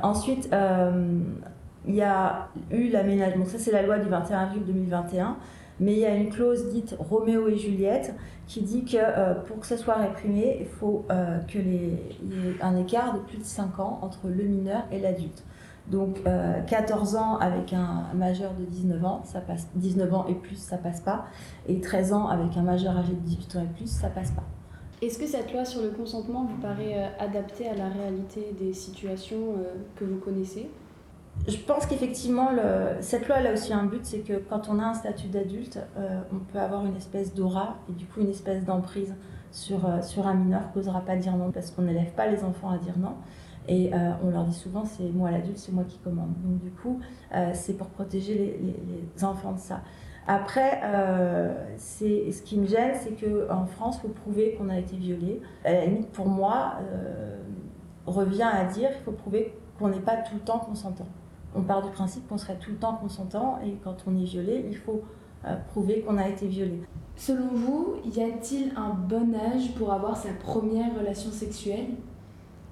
ensuite, 0.04 0.50
il 1.88 1.96
y 1.96 2.02
a 2.02 2.50
eu 2.72 2.90
l'aménagement, 2.90 3.46
ça 3.46 3.58
c'est 3.58 3.72
la 3.72 3.84
loi 3.84 4.00
du 4.00 4.10
21 4.10 4.40
avril 4.40 4.64
2021, 4.66 5.38
mais 5.80 5.94
il 5.94 6.00
y 6.00 6.06
a 6.06 6.16
une 6.16 6.30
clause 6.30 6.70
dite 6.70 6.96
Roméo 7.00 7.48
et 7.48 7.58
Juliette 7.58 8.14
qui 8.48 8.62
dit 8.62 8.86
que 8.86 8.98
euh, 8.98 9.34
pour 9.36 9.60
que 9.60 9.66
ça 9.66 9.78
soit 9.78 9.96
réprimé, 9.96 10.58
il 10.62 10.68
faut 10.68 11.06
euh, 11.12 11.40
qu'il 11.42 11.74
y 11.74 11.76
ait 11.76 12.00
un 12.62 12.78
écart 12.78 13.14
de 13.14 13.20
plus 13.20 13.38
de 13.38 13.44
5 13.44 13.80
ans 13.80 14.00
entre 14.02 14.28
le 14.28 14.44
mineur 14.44 14.84
et 14.92 15.00
l'adulte. 15.00 15.44
Donc 15.88 16.24
14 16.68 17.16
euh, 17.16 17.20
ans 17.20 17.38
avec 17.38 17.74
un 17.74 18.06
majeur 18.16 18.54
de 18.56 18.66
19 18.66 19.06
ans, 19.06 19.22
ça 19.24 19.40
passe 19.40 19.68
19 19.76 20.14
ans 20.14 20.26
et 20.28 20.34
plus, 20.34 20.56
ça 20.56 20.78
passe 20.78 21.02
pas, 21.02 21.26
et 21.68 21.80
13 21.80 22.14
ans 22.14 22.28
avec 22.28 22.58
un 22.58 22.64
majeur 22.64 22.98
âgé 22.98 23.14
de 23.14 23.20
18 23.20 23.56
ans 23.58 23.64
et 23.64 23.78
plus, 23.78 23.88
ça 23.88 24.08
passe 24.10 24.32
pas. 24.32 24.44
Est-ce 25.02 25.20
que 25.20 25.28
cette 25.28 25.54
loi 25.54 25.66
sur 25.66 25.82
le 25.82 25.90
consentement 25.90 26.46
vous 26.46 26.58
paraît 26.60 27.12
adaptée 27.20 27.68
à 27.68 27.76
la 27.76 27.90
réalité 27.90 28.56
des 28.60 28.74
situations 28.74 29.58
que 29.96 30.06
vous 30.06 30.18
connaissez? 30.18 30.70
Je 31.48 31.58
pense 31.58 31.86
qu'effectivement, 31.86 32.50
cette 33.02 33.28
loi 33.28 33.38
a 33.38 33.54
aussi 33.54 33.72
un 33.72 33.86
but, 33.86 34.04
c'est 34.04 34.20
que 34.20 34.34
quand 34.34 34.68
on 34.68 34.80
a 34.80 34.84
un 34.84 34.94
statut 34.96 35.28
d'adulte, 35.28 35.80
euh, 35.98 36.22
on 36.34 36.40
peut 36.40 36.60
avoir 36.60 36.84
une 36.86 36.96
espèce 36.96 37.36
d'aura 37.36 37.78
et 37.88 37.94
du 37.94 38.06
coup 38.06 38.22
une 38.22 38.32
espèce 38.32 38.66
d'emprise 38.66 39.14
sur, 39.52 39.86
euh, 39.86 40.02
sur 40.02 40.26
un 40.26 40.34
mineur 40.34 40.72
qui 40.72 40.80
n'osera 40.80 41.02
pas 41.02 41.16
dire 41.16 41.38
non 41.38 41.52
parce 41.52 41.70
qu'on 41.70 41.84
n'élève 41.84 42.12
pas 42.14 42.28
les 42.28 42.44
enfants 42.44 42.72
à 42.72 42.80
dire 42.80 42.98
non. 42.98 43.14
Et 43.68 43.94
euh, 43.94 44.12
on 44.24 44.32
leur 44.32 44.46
dit 44.46 44.56
souvent, 44.56 44.86
c'est 44.86 45.10
moi 45.12 45.30
l'adulte, 45.30 45.58
c'est 45.60 45.72
moi 45.72 45.84
qui 45.88 46.00
commande. 46.00 46.34
Donc 46.44 46.60
du 46.60 46.72
coup, 46.72 47.00
c'est 47.54 47.74
pour 47.74 47.88
protéger 47.88 48.60
les, 48.62 49.24
enfants 49.24 49.54
de 49.54 49.60
ça. 49.60 49.82
Après, 50.28 50.82
c'est 51.78 52.32
ce 52.32 52.44
qui 52.44 52.60
me 52.60 52.68
gêne, 52.68 52.94
c'est 52.94 53.16
qu'en 53.20 53.66
France, 53.66 53.98
il 53.98 54.02
faut 54.02 54.14
prouver 54.14 54.56
qu'on 54.56 54.70
a 54.70 54.78
été 54.78 54.96
violé. 54.96 55.42
À 55.64 55.72
pour 56.14 56.28
moi, 56.28 56.76
revient 58.06 58.50
à 58.52 58.66
dire 58.66 58.92
qu'il 58.92 59.04
faut 59.04 59.12
prouver 59.12 59.56
qu'on 59.80 59.90
n'est 59.90 60.00
pas 60.00 60.18
tout 60.18 60.36
le 60.36 60.42
temps 60.42 60.60
consentant 60.60 61.08
on 61.56 61.62
part 61.62 61.82
du 61.82 61.90
principe 61.90 62.28
qu'on 62.28 62.38
serait 62.38 62.58
tout 62.58 62.72
le 62.72 62.78
temps 62.78 62.96
consentant 62.96 63.60
et 63.64 63.78
quand 63.84 63.96
on 64.08 64.16
est 64.18 64.26
violé, 64.26 64.66
il 64.70 64.78
faut 64.78 65.04
euh, 65.46 65.56
prouver 65.70 66.02
qu'on 66.02 66.18
a 66.18 66.28
été 66.28 66.48
violé. 66.48 66.82
Selon 67.16 67.48
vous, 67.48 67.96
y 68.06 68.22
a-t-il 68.22 68.74
un 68.76 68.90
bon 68.90 69.34
âge 69.34 69.74
pour 69.76 69.94
avoir 69.94 70.18
sa 70.18 70.34
première 70.34 70.94
relation 70.98 71.32
sexuelle? 71.32 71.90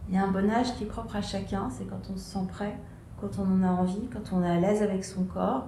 Il 0.09 0.15
y 0.15 0.17
a 0.17 0.23
un 0.23 0.31
bon 0.31 0.49
âge 0.49 0.75
qui 0.75 0.83
est 0.83 0.87
propre 0.87 1.15
à 1.15 1.21
chacun, 1.21 1.69
c'est 1.69 1.85
quand 1.85 2.01
on 2.13 2.17
se 2.17 2.23
sent 2.23 2.45
prêt, 2.49 2.77
quand 3.21 3.39
on 3.39 3.43
en 3.43 3.63
a 3.63 3.71
envie, 3.71 4.07
quand 4.11 4.35
on 4.35 4.43
est 4.43 4.49
à 4.49 4.59
l'aise 4.59 4.81
avec 4.81 5.05
son 5.05 5.23
corps, 5.23 5.67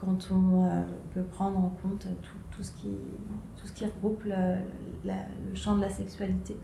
quand 0.00 0.28
on 0.32 0.64
euh, 0.64 0.82
peut 1.14 1.22
prendre 1.22 1.58
en 1.58 1.72
compte 1.82 2.06
tout, 2.50 2.62
ce, 2.62 2.72
qui, 2.72 2.88
tout 3.56 3.66
ce 3.66 3.72
qui 3.72 3.84
regroupe 3.84 4.24
le 4.24 5.54
champ 5.54 5.76
de 5.76 5.82
la 5.82 5.90
sexualité. 5.90 6.56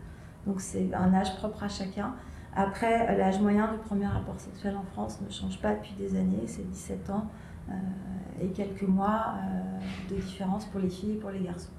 Donc 0.45 0.59
c'est 0.59 0.93
un 0.93 1.13
âge 1.13 1.35
propre 1.37 1.63
à 1.63 1.69
chacun. 1.69 2.13
Après, 2.55 3.17
l'âge 3.17 3.39
moyen 3.39 3.71
du 3.71 3.79
premier 3.79 4.05
rapport 4.05 4.39
sexuel 4.39 4.75
en 4.75 4.83
France 4.83 5.19
ne 5.25 5.31
change 5.31 5.59
pas 5.59 5.73
depuis 5.73 5.93
des 5.97 6.15
années, 6.15 6.43
c'est 6.45 6.69
17 6.69 7.09
ans 7.09 7.25
euh, 7.69 7.73
et 8.41 8.49
quelques 8.49 8.83
mois 8.83 9.35
euh, 9.37 10.13
de 10.13 10.21
différence 10.21 10.65
pour 10.65 10.79
les 10.79 10.89
filles 10.89 11.13
et 11.13 11.19
pour 11.19 11.31
les 11.31 11.39
garçons. 11.39 11.71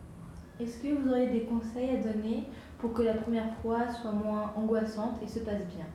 Est-ce 0.58 0.78
que 0.78 0.88
vous 0.88 1.08
auriez 1.10 1.28
des 1.28 1.42
conseils 1.42 1.90
à 1.90 2.12
donner 2.12 2.48
pour 2.78 2.92
que 2.92 3.02
la 3.02 3.14
première 3.14 3.54
fois 3.62 3.88
soit 3.88 4.12
moins 4.12 4.52
angoissante 4.56 5.20
et 5.22 5.28
se 5.28 5.40
passe 5.40 5.64
bien? 5.76 5.86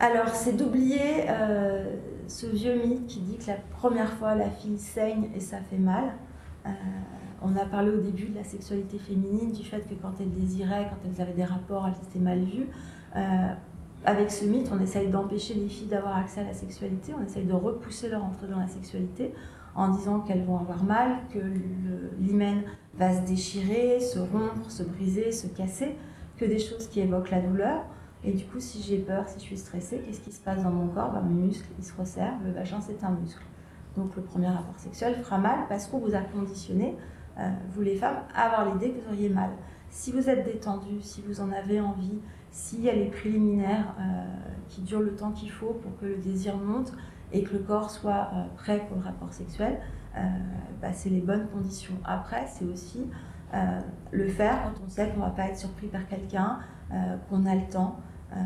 Alors, 0.00 0.28
c'est 0.28 0.52
d'oublier 0.52 1.24
euh, 1.28 1.96
ce 2.26 2.46
vieux 2.46 2.74
mythe 2.86 3.06
qui 3.06 3.20
dit 3.20 3.38
que 3.38 3.46
la 3.46 3.56
première 3.56 4.12
fois 4.12 4.34
la 4.34 4.50
fille 4.50 4.78
saigne 4.78 5.30
et 5.34 5.40
ça 5.40 5.58
fait 5.60 5.78
mal. 5.78 6.12
on 7.42 7.56
a 7.56 7.64
parlé 7.64 7.90
au 7.90 8.00
début 8.00 8.26
de 8.26 8.36
la 8.36 8.44
sexualité 8.44 8.98
féminine, 8.98 9.50
du 9.52 9.64
fait 9.64 9.80
que 9.80 9.94
quand 9.94 10.12
elles 10.20 10.32
désiraient, 10.32 10.88
quand 10.90 11.08
elles 11.08 11.22
avaient 11.22 11.32
des 11.32 11.44
rapports, 11.44 11.86
elles 11.86 12.06
étaient 12.06 12.18
mal 12.18 12.40
vues 12.40 12.68
avec 14.08 14.30
ce 14.30 14.46
mythe, 14.46 14.70
on 14.72 14.80
essaye 14.80 15.08
d'empêcher 15.08 15.52
les 15.52 15.68
filles 15.68 15.88
d'avoir 15.88 16.16
accès 16.16 16.40
à 16.40 16.44
la 16.44 16.54
sexualité, 16.54 17.12
on 17.12 17.22
essaye 17.22 17.44
de 17.44 17.52
repousser 17.52 18.08
leur 18.08 18.24
entrée 18.24 18.46
dans 18.46 18.58
la 18.58 18.66
sexualité 18.66 19.34
en 19.74 19.90
disant 19.90 20.20
qu'elles 20.20 20.46
vont 20.46 20.56
avoir 20.56 20.82
mal, 20.82 21.18
que 21.30 21.38
l'hymen 22.18 22.62
va 22.94 23.14
se 23.14 23.26
déchirer, 23.26 24.00
se 24.00 24.18
rompre, 24.18 24.70
se 24.70 24.82
briser, 24.82 25.30
se 25.30 25.46
casser, 25.46 25.94
que 26.38 26.46
des 26.46 26.58
choses 26.58 26.88
qui 26.88 27.00
évoquent 27.00 27.30
la 27.30 27.42
douleur. 27.42 27.84
Et 28.24 28.32
du 28.32 28.46
coup, 28.46 28.60
si 28.60 28.80
j'ai 28.82 28.96
peur, 28.96 29.28
si 29.28 29.40
je 29.40 29.44
suis 29.44 29.58
stressée, 29.58 29.98
qu'est-ce 29.98 30.20
qui 30.20 30.32
se 30.32 30.40
passe 30.40 30.62
dans 30.62 30.70
mon 30.70 30.88
corps? 30.88 31.12
Ben, 31.12 31.20
Mes 31.20 31.42
muscles, 31.42 31.68
ils 31.78 31.84
se 31.84 31.92
resserrent, 31.94 32.38
le 32.46 32.52
vagin, 32.52 32.80
c'est 32.80 33.04
un 33.04 33.10
muscle. 33.10 33.44
Donc 33.94 34.16
le 34.16 34.22
premier 34.22 34.48
rapport 34.48 34.78
sexuel 34.78 35.16
fera 35.16 35.36
mal 35.36 35.58
parce 35.68 35.86
qu'on 35.86 35.98
vous 35.98 36.14
a 36.14 36.20
conditionné 36.20 36.96
vous 37.70 37.82
les 37.82 37.94
femmes, 37.94 38.16
à 38.34 38.46
avoir 38.46 38.72
l'idée 38.72 38.90
que 38.90 39.00
vous 39.00 39.10
auriez 39.10 39.28
mal. 39.28 39.50
Si 39.90 40.10
vous 40.10 40.28
êtes 40.28 40.44
détendu, 40.44 41.00
si 41.02 41.22
vous 41.22 41.40
en 41.40 41.52
avez 41.52 41.80
envie, 41.80 42.18
s'il 42.50 42.82
y 42.82 42.90
a 42.90 42.94
les 42.94 43.06
préliminaires 43.06 43.94
qui 44.68 44.82
durent 44.82 45.00
le 45.00 45.14
temps 45.14 45.32
qu'il 45.32 45.50
faut 45.50 45.74
pour 45.74 45.96
que 45.98 46.06
le 46.06 46.16
désir 46.16 46.56
monte 46.56 46.92
et 47.32 47.42
que 47.42 47.52
le 47.52 47.60
corps 47.60 47.90
soit 47.90 48.30
prêt 48.56 48.84
pour 48.88 48.98
le 48.98 49.04
rapport 49.04 49.32
sexuel, 49.32 49.78
bah, 50.80 50.92
c'est 50.92 51.10
les 51.10 51.20
bonnes 51.20 51.46
conditions. 51.48 51.94
Après, 52.04 52.46
c'est 52.46 52.64
aussi 52.64 53.10
le 54.10 54.28
faire 54.28 54.62
quand 54.64 54.82
on 54.84 54.88
sait 54.88 55.10
qu'on 55.10 55.20
ne 55.20 55.24
va 55.24 55.30
pas 55.30 55.48
être 55.48 55.58
surpris 55.58 55.88
par 55.88 56.06
quelqu'un, 56.06 56.60
qu'on 57.28 57.46
a 57.46 57.54
le 57.54 57.68
temps. 57.68 58.00
Euh, 58.36 58.40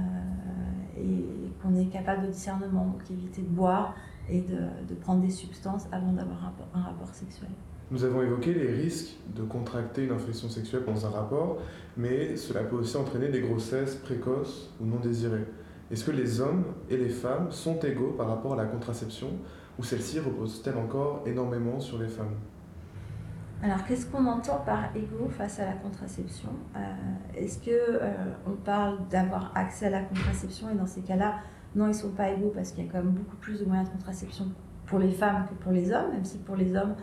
et 0.97 1.51
qu'on 1.61 1.75
est 1.75 1.87
capable 1.87 2.27
de 2.27 2.33
discernement, 2.33 2.85
donc 2.85 3.11
éviter 3.11 3.43
de 3.43 3.49
boire 3.49 3.95
et 4.29 4.43
de, 4.43 4.95
prendre 5.01 5.23
des 5.23 5.31
substances 5.31 5.89
avant 5.91 6.13
d'avoir 6.13 6.53
un, 6.75 6.83
rapport 6.83 7.13
sexuel. 7.15 7.49
Nous 7.93 8.05
avons 8.05 8.23
évoqué 8.23 8.55
les 8.55 8.73
risques 8.73 9.19
de 9.37 9.43
contracter 9.43 10.07
une 10.07 10.13
infection 10.13 10.49
sexuelle 10.49 10.83
pendant 10.83 11.05
un 11.05 11.11
rapport, 11.11 11.59
mais 11.99 12.39
cela 12.39 12.63
peut 12.63 12.77
aussi 12.77 12.97
entraîner 12.97 13.29
des 13.29 13.43
grossesses 13.43 13.97
précoces 13.97 14.71
ou 14.81 14.87
non 14.87 14.97
désirées. 14.97 15.45
Est-ce 15.91 16.03
que 16.07 16.11
les 16.11 16.41
hommes 16.41 16.65
et 16.89 16.97
les 16.97 17.11
femmes 17.11 17.51
sont 17.51 17.79
égaux 17.81 18.15
par 18.17 18.29
rapport 18.29 18.55
à 18.55 18.57
la 18.57 18.65
contraception 18.65 19.29
ou 19.79 19.85
celle-ci 19.85 20.21
repose-t-elle 20.21 20.79
encore 20.79 21.23
énormément 21.27 21.81
sur 21.81 21.99
les 21.99 22.09
femmes? 22.09 22.35
Alors, 23.63 23.85
qu'est-ce 23.85 24.07
qu'on 24.07 24.25
entend 24.25 24.61
par 24.65 24.97
égaux 24.97 25.29
face 25.29 25.61
à 25.61 25.67
la 25.67 25.75
contraception? 25.75 26.49
Euh, 26.75 26.81
Est-ce 27.37 27.59
que 27.59 27.71
euh, 27.71 28.11
on 28.47 28.53
parle 28.53 29.07
d'avoir 29.11 29.53
accès 29.55 29.87
à 29.87 29.91
la 29.91 30.01
contraception 30.01 30.71
et 30.71 30.75
dans 30.77 30.87
ces 30.87 31.03
cas-là, 31.03 31.41
non, 31.77 31.85
ils 31.85 31.89
ne 31.89 31.93
sont 31.93 32.13
pas 32.13 32.31
égaux 32.31 32.53
parce 32.55 32.73
qu'il 32.73 32.87
y 32.87 32.89
a 32.89 32.91
quand 32.91 33.05
même 33.05 33.13
beaucoup 33.13 33.37
plus 33.37 33.61
de 33.61 33.67
moyens 33.67 33.91
de 33.91 33.93
contraception 33.93 34.47
pour 34.87 34.99
les 34.99 35.11
femmes 35.11 35.45
que 35.47 35.63
pour 35.63 35.73
les 35.73 35.93
hommes, 35.93 36.13
même 36.13 36.25
si 36.25 36.39
pour 36.39 36.57
les 36.57 36.75
hommes, 36.75 36.95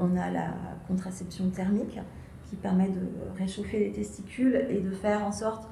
on 0.00 0.16
a 0.16 0.30
la 0.30 0.54
contraception 0.88 1.48
thermique 1.50 1.98
qui 2.48 2.56
permet 2.56 2.88
de 2.88 3.00
réchauffer 3.38 3.78
les 3.78 3.92
testicules 3.92 4.66
et 4.68 4.80
de 4.80 4.90
faire 4.90 5.24
en 5.24 5.32
sorte 5.32 5.68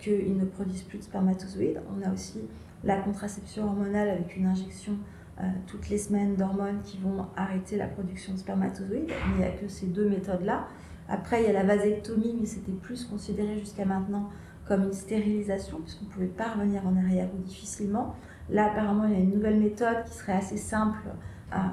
qu'ils 0.00 0.36
ne 0.36 0.44
produisent 0.44 0.82
plus 0.82 0.98
de 0.98 1.04
spermatozoïdes. 1.04 1.80
On 1.96 2.08
a 2.08 2.12
aussi 2.12 2.40
la 2.84 2.96
contraception 2.96 3.66
hormonale 3.66 4.08
avec 4.08 4.36
une 4.36 4.46
injection 4.46 4.94
euh, 5.40 5.44
toutes 5.68 5.88
les 5.88 5.98
semaines 5.98 6.34
d'hormones 6.34 6.80
qui 6.82 6.98
vont 6.98 7.26
arrêter 7.36 7.76
la 7.76 7.86
production 7.86 8.32
de 8.32 8.38
spermatozoïdes, 8.38 9.12
il 9.30 9.36
n'y 9.36 9.44
a 9.44 9.50
que 9.50 9.68
ces 9.68 9.86
deux 9.86 10.08
méthodes-là. 10.08 10.66
Après, 11.08 11.42
il 11.42 11.46
y 11.46 11.48
a 11.48 11.52
la 11.52 11.62
vasectomie, 11.62 12.36
mais 12.40 12.46
c'était 12.46 12.72
plus 12.72 13.04
considéré 13.04 13.56
jusqu'à 13.56 13.84
maintenant 13.84 14.30
comme 14.66 14.82
une 14.82 14.92
stérilisation, 14.92 15.78
puisqu'on 15.80 16.06
ne 16.06 16.10
pouvait 16.10 16.26
pas 16.26 16.48
revenir 16.54 16.84
en 16.86 16.96
arrière 16.96 17.28
ou 17.32 17.42
difficilement. 17.42 18.16
Là, 18.50 18.72
apparemment, 18.72 19.04
il 19.04 19.12
y 19.12 19.16
a 19.16 19.20
une 19.20 19.30
nouvelle 19.30 19.60
méthode 19.60 20.04
qui 20.06 20.14
serait 20.14 20.32
assez 20.32 20.56
simple 20.56 21.08
à, 21.52 21.72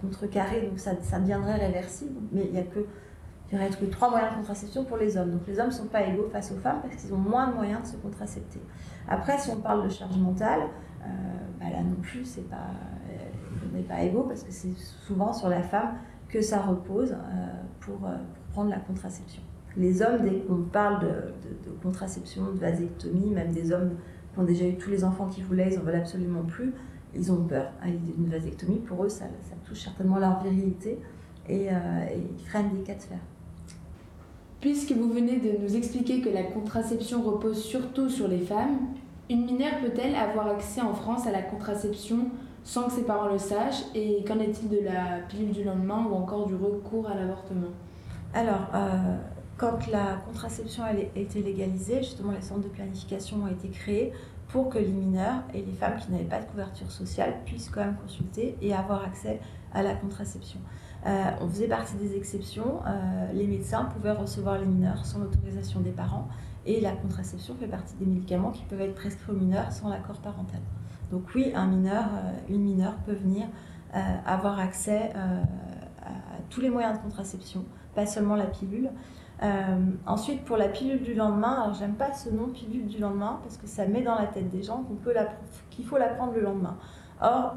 contrecarrer, 0.00 0.62
donc 0.62 0.78
ça, 0.78 0.92
ça, 1.02 1.18
deviendrait 1.18 1.56
réversible, 1.56 2.20
mais 2.32 2.46
il 2.46 2.52
n'y 2.52 2.58
a 2.58 2.62
que, 2.62 2.86
il 3.50 3.58
y 3.58 3.60
aurait 3.60 3.70
que 3.70 3.84
trois 3.86 4.10
moyens 4.10 4.32
de 4.32 4.36
contraception 4.36 4.84
pour 4.84 4.96
les 4.96 5.16
hommes. 5.16 5.30
Donc 5.30 5.46
les 5.46 5.58
hommes 5.58 5.68
ne 5.68 5.72
sont 5.72 5.86
pas 5.86 6.02
égaux 6.02 6.28
face 6.30 6.52
aux 6.52 6.58
femmes 6.58 6.80
parce 6.82 6.96
qu'ils 6.96 7.14
ont 7.14 7.18
moins 7.18 7.48
de 7.48 7.54
moyens 7.54 7.82
de 7.82 7.86
se 7.86 7.96
contracepter. 7.96 8.60
Après, 9.08 9.38
si 9.38 9.50
on 9.50 9.56
parle 9.56 9.84
de 9.84 9.88
charge 9.88 10.16
mentale, 10.18 10.60
euh, 11.02 11.06
bah 11.58 11.66
là 11.72 11.82
non 11.82 11.96
plus, 12.02 12.24
c'est 12.24 12.48
pas, 12.48 12.66
on 13.64 13.76
n'est 13.76 13.82
pas 13.82 14.02
égaux 14.02 14.24
parce 14.24 14.42
que 14.42 14.52
c'est 14.52 14.76
souvent 14.76 15.32
sur 15.32 15.48
la 15.48 15.62
femme 15.62 15.94
que 16.28 16.42
ça 16.42 16.60
repose 16.60 17.12
euh, 17.12 17.16
pour, 17.80 18.04
euh, 18.04 18.16
pour, 18.16 18.52
prendre 18.52 18.70
la 18.70 18.78
contraception. 18.78 19.42
Les 19.76 20.02
hommes, 20.02 20.22
dès 20.22 20.40
qu'on 20.40 20.62
parle 20.62 21.00
de, 21.00 21.08
de, 21.08 21.70
contraception, 21.82 22.52
de 22.52 22.58
vasectomie, 22.58 23.30
même 23.30 23.52
des 23.52 23.72
hommes 23.72 23.92
qui 24.32 24.38
ont 24.40 24.44
déjà 24.44 24.66
eu 24.66 24.76
tous 24.76 24.90
les 24.90 25.04
enfants 25.04 25.28
qu'ils 25.28 25.44
voulaient, 25.44 25.72
ils 25.72 25.78
n'en 25.78 25.84
veulent 25.84 25.96
absolument 25.96 26.42
plus, 26.42 26.72
ils 27.14 27.32
ont 27.32 27.44
peur 27.44 27.70
à 27.82 27.86
l'idée 27.86 28.12
d'une 28.12 28.28
vasectomie. 28.28 28.78
Pour 28.78 29.04
eux, 29.04 29.08
ça, 29.08 29.24
ça, 29.42 29.54
touche 29.66 29.80
certainement 29.80 30.18
leur 30.18 30.42
virilité 30.42 30.98
et, 31.48 31.64
et 31.64 31.68
ils 32.38 32.46
freinent 32.46 32.70
des 32.74 32.82
cas 32.82 32.94
de 32.94 33.02
fer. 33.02 33.18
Puisque 34.60 34.92
vous 34.92 35.08
venez 35.12 35.38
de 35.38 35.62
nous 35.62 35.76
expliquer 35.76 36.20
que 36.20 36.28
la 36.28 36.42
contraception 36.42 37.22
repose 37.22 37.62
surtout 37.62 38.08
sur 38.08 38.28
les 38.28 38.40
femmes, 38.40 38.78
une 39.30 39.44
mineure 39.44 39.78
peut-elle 39.80 40.14
avoir 40.14 40.48
accès 40.48 40.80
en 40.80 40.94
France 40.94 41.26
à 41.26 41.30
la 41.30 41.42
contraception 41.42 42.30
sans 42.64 42.84
que 42.84 42.92
ses 42.92 43.04
parents 43.04 43.28
le 43.28 43.38
sachent 43.38 43.84
Et 43.94 44.24
qu'en 44.26 44.38
est-il 44.40 44.68
de 44.68 44.84
la 44.84 45.20
pilule 45.28 45.52
du 45.52 45.64
lendemain 45.64 46.06
ou 46.10 46.14
encore 46.14 46.46
du 46.46 46.54
recours 46.54 47.08
à 47.08 47.14
l'avortement? 47.14 47.68
Alors, 48.34 48.68
euh, 48.74 49.16
quand 49.56 49.86
la 49.90 50.16
contraception 50.26 50.84
a 50.84 50.92
été 50.92 51.42
légalisée, 51.42 51.98
justement 51.98 52.32
les 52.32 52.40
centres 52.40 52.62
de 52.62 52.68
planification 52.68 53.38
ont 53.44 53.48
été 53.48 53.68
créés 53.68 54.12
pour 54.48 54.70
que 54.70 54.78
les 54.78 54.90
mineurs 54.90 55.42
et 55.54 55.62
les 55.62 55.72
femmes 55.72 55.96
qui 55.96 56.10
n'avaient 56.10 56.24
pas 56.24 56.40
de 56.40 56.46
couverture 56.46 56.90
sociale 56.90 57.34
puissent 57.44 57.68
quand 57.68 57.84
même 57.84 57.96
consulter 57.96 58.56
et 58.62 58.74
avoir 58.74 59.04
accès 59.04 59.40
à 59.72 59.82
la 59.82 59.94
contraception. 59.94 60.60
Euh, 61.06 61.30
on 61.40 61.48
faisait 61.48 61.68
partie 61.68 61.96
des 61.96 62.16
exceptions. 62.16 62.80
Euh, 62.86 63.32
les 63.32 63.46
médecins 63.46 63.84
pouvaient 63.84 64.12
recevoir 64.12 64.58
les 64.58 64.66
mineurs 64.66 65.04
sans 65.04 65.20
l'autorisation 65.20 65.80
des 65.80 65.90
parents 65.90 66.28
et 66.66 66.80
la 66.80 66.92
contraception 66.92 67.54
fait 67.54 67.68
partie 67.68 67.94
des 67.96 68.06
médicaments 68.06 68.50
qui 68.50 68.64
peuvent 68.64 68.80
être 68.80 68.94
prescrits 68.94 69.32
aux 69.32 69.36
mineurs 69.36 69.70
sans 69.70 69.88
l'accord 69.88 70.18
parental. 70.18 70.60
Donc 71.10 71.22
oui, 71.34 71.52
un 71.54 71.66
mineur, 71.66 72.04
euh, 72.04 72.32
une 72.48 72.62
mineure 72.62 72.96
peut 73.06 73.14
venir 73.14 73.46
avoir 74.26 74.58
accès 74.58 75.14
à 75.14 76.10
tous 76.50 76.60
les 76.60 76.68
moyens 76.68 76.98
de 76.98 77.02
contraception, 77.02 77.64
pas 77.94 78.04
seulement 78.04 78.36
la 78.36 78.44
pilule. 78.44 78.90
Ensuite, 80.06 80.44
pour 80.44 80.56
la 80.56 80.68
pilule 80.68 81.02
du 81.02 81.14
lendemain, 81.14 81.62
alors 81.62 81.74
j'aime 81.74 81.94
pas 81.94 82.12
ce 82.12 82.30
nom 82.30 82.48
pilule 82.48 82.86
du 82.86 82.98
lendemain 82.98 83.40
parce 83.42 83.56
que 83.56 83.66
ça 83.66 83.86
met 83.86 84.02
dans 84.02 84.16
la 84.16 84.26
tête 84.26 84.50
des 84.50 84.62
gens 84.62 84.84
qu'il 85.70 85.84
faut 85.84 85.98
la 85.98 86.08
prendre 86.08 86.32
le 86.32 86.40
lendemain. 86.40 86.76
Or, 87.20 87.56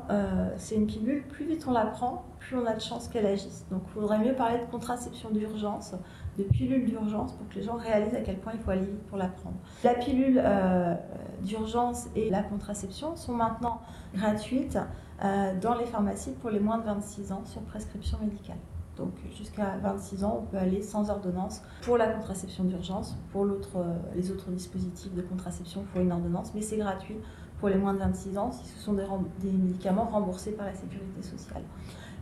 c'est 0.57 0.75
une 0.75 0.87
pilule, 0.87 1.23
plus 1.27 1.45
vite 1.45 1.65
on 1.67 1.71
la 1.71 1.85
prend, 1.85 2.25
plus 2.39 2.57
on 2.57 2.65
a 2.65 2.73
de 2.73 2.81
chances 2.81 3.07
qu'elle 3.07 3.25
agisse. 3.25 3.65
Donc, 3.69 3.83
il 3.87 3.91
faudrait 3.93 4.19
mieux 4.19 4.33
parler 4.33 4.59
de 4.59 4.65
contraception 4.71 5.29
d'urgence 5.29 5.95
de 6.37 6.43
pilules 6.43 6.85
d'urgence 6.85 7.33
pour 7.33 7.47
que 7.49 7.55
les 7.55 7.63
gens 7.63 7.75
réalisent 7.75 8.15
à 8.15 8.21
quel 8.21 8.37
point 8.37 8.53
il 8.53 8.59
faut 8.59 8.71
aller 8.71 8.85
vite 8.85 9.03
pour 9.07 9.17
la 9.17 9.27
prendre. 9.27 9.55
La 9.83 9.93
pilule 9.95 10.41
euh, 10.43 10.95
d'urgence 11.41 12.07
et 12.15 12.29
la 12.29 12.43
contraception 12.43 13.15
sont 13.15 13.33
maintenant 13.33 13.81
gratuites 14.13 14.77
euh, 15.23 15.59
dans 15.59 15.75
les 15.75 15.85
pharmacies 15.85 16.33
pour 16.41 16.49
les 16.49 16.59
moins 16.59 16.77
de 16.77 16.85
26 16.85 17.31
ans 17.31 17.43
sur 17.45 17.61
prescription 17.61 18.17
médicale. 18.21 18.57
Donc 19.01 19.13
jusqu'à 19.35 19.77
26 19.81 20.23
ans, 20.23 20.41
on 20.43 20.45
peut 20.45 20.57
aller 20.57 20.81
sans 20.83 21.09
ordonnance 21.09 21.63
pour 21.81 21.97
la 21.97 22.07
contraception 22.07 22.63
d'urgence. 22.63 23.17
Pour 23.31 23.45
euh, 23.45 23.95
les 24.15 24.31
autres 24.31 24.51
dispositifs 24.51 25.13
de 25.13 25.21
contraception, 25.21 25.81
il 25.81 25.87
faut 25.93 26.03
une 26.03 26.11
ordonnance, 26.11 26.51
mais 26.53 26.61
c'est 26.61 26.77
gratuit 26.77 27.17
pour 27.59 27.69
les 27.69 27.77
moins 27.77 27.93
de 27.93 27.99
26 27.99 28.37
ans 28.37 28.51
si 28.51 28.65
ce 28.67 28.79
sont 28.79 28.93
des, 28.93 29.05
des 29.39 29.51
médicaments 29.51 30.05
remboursés 30.05 30.51
par 30.51 30.67
la 30.67 30.73
sécurité 30.73 31.23
sociale. 31.23 31.63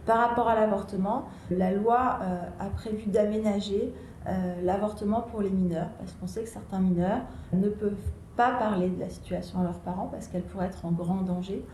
Par 0.05 0.17
rapport 0.17 0.47
à 0.47 0.55
l'avortement, 0.55 1.25
la 1.51 1.71
loi 1.71 2.19
euh, 2.21 2.41
a 2.59 2.69
prévu 2.69 3.09
d'aménager 3.09 3.93
euh, 4.27 4.61
l'avortement 4.63 5.21
pour 5.21 5.41
les 5.41 5.49
mineurs, 5.49 5.89
parce 5.97 6.13
qu'on 6.13 6.27
sait 6.27 6.43
que 6.43 6.49
certains 6.49 6.79
mineurs 6.79 7.21
ne 7.53 7.67
peuvent 7.67 7.95
pas 8.35 8.51
parler 8.51 8.89
de 8.89 8.99
la 8.99 9.09
situation 9.09 9.59
à 9.59 9.63
leurs 9.63 9.79
parents 9.79 10.07
parce 10.07 10.27
qu'elle 10.27 10.43
pourrait 10.43 10.67
être 10.67 10.85
en 10.85 10.91
grand 10.91 11.23
danger. 11.23 11.65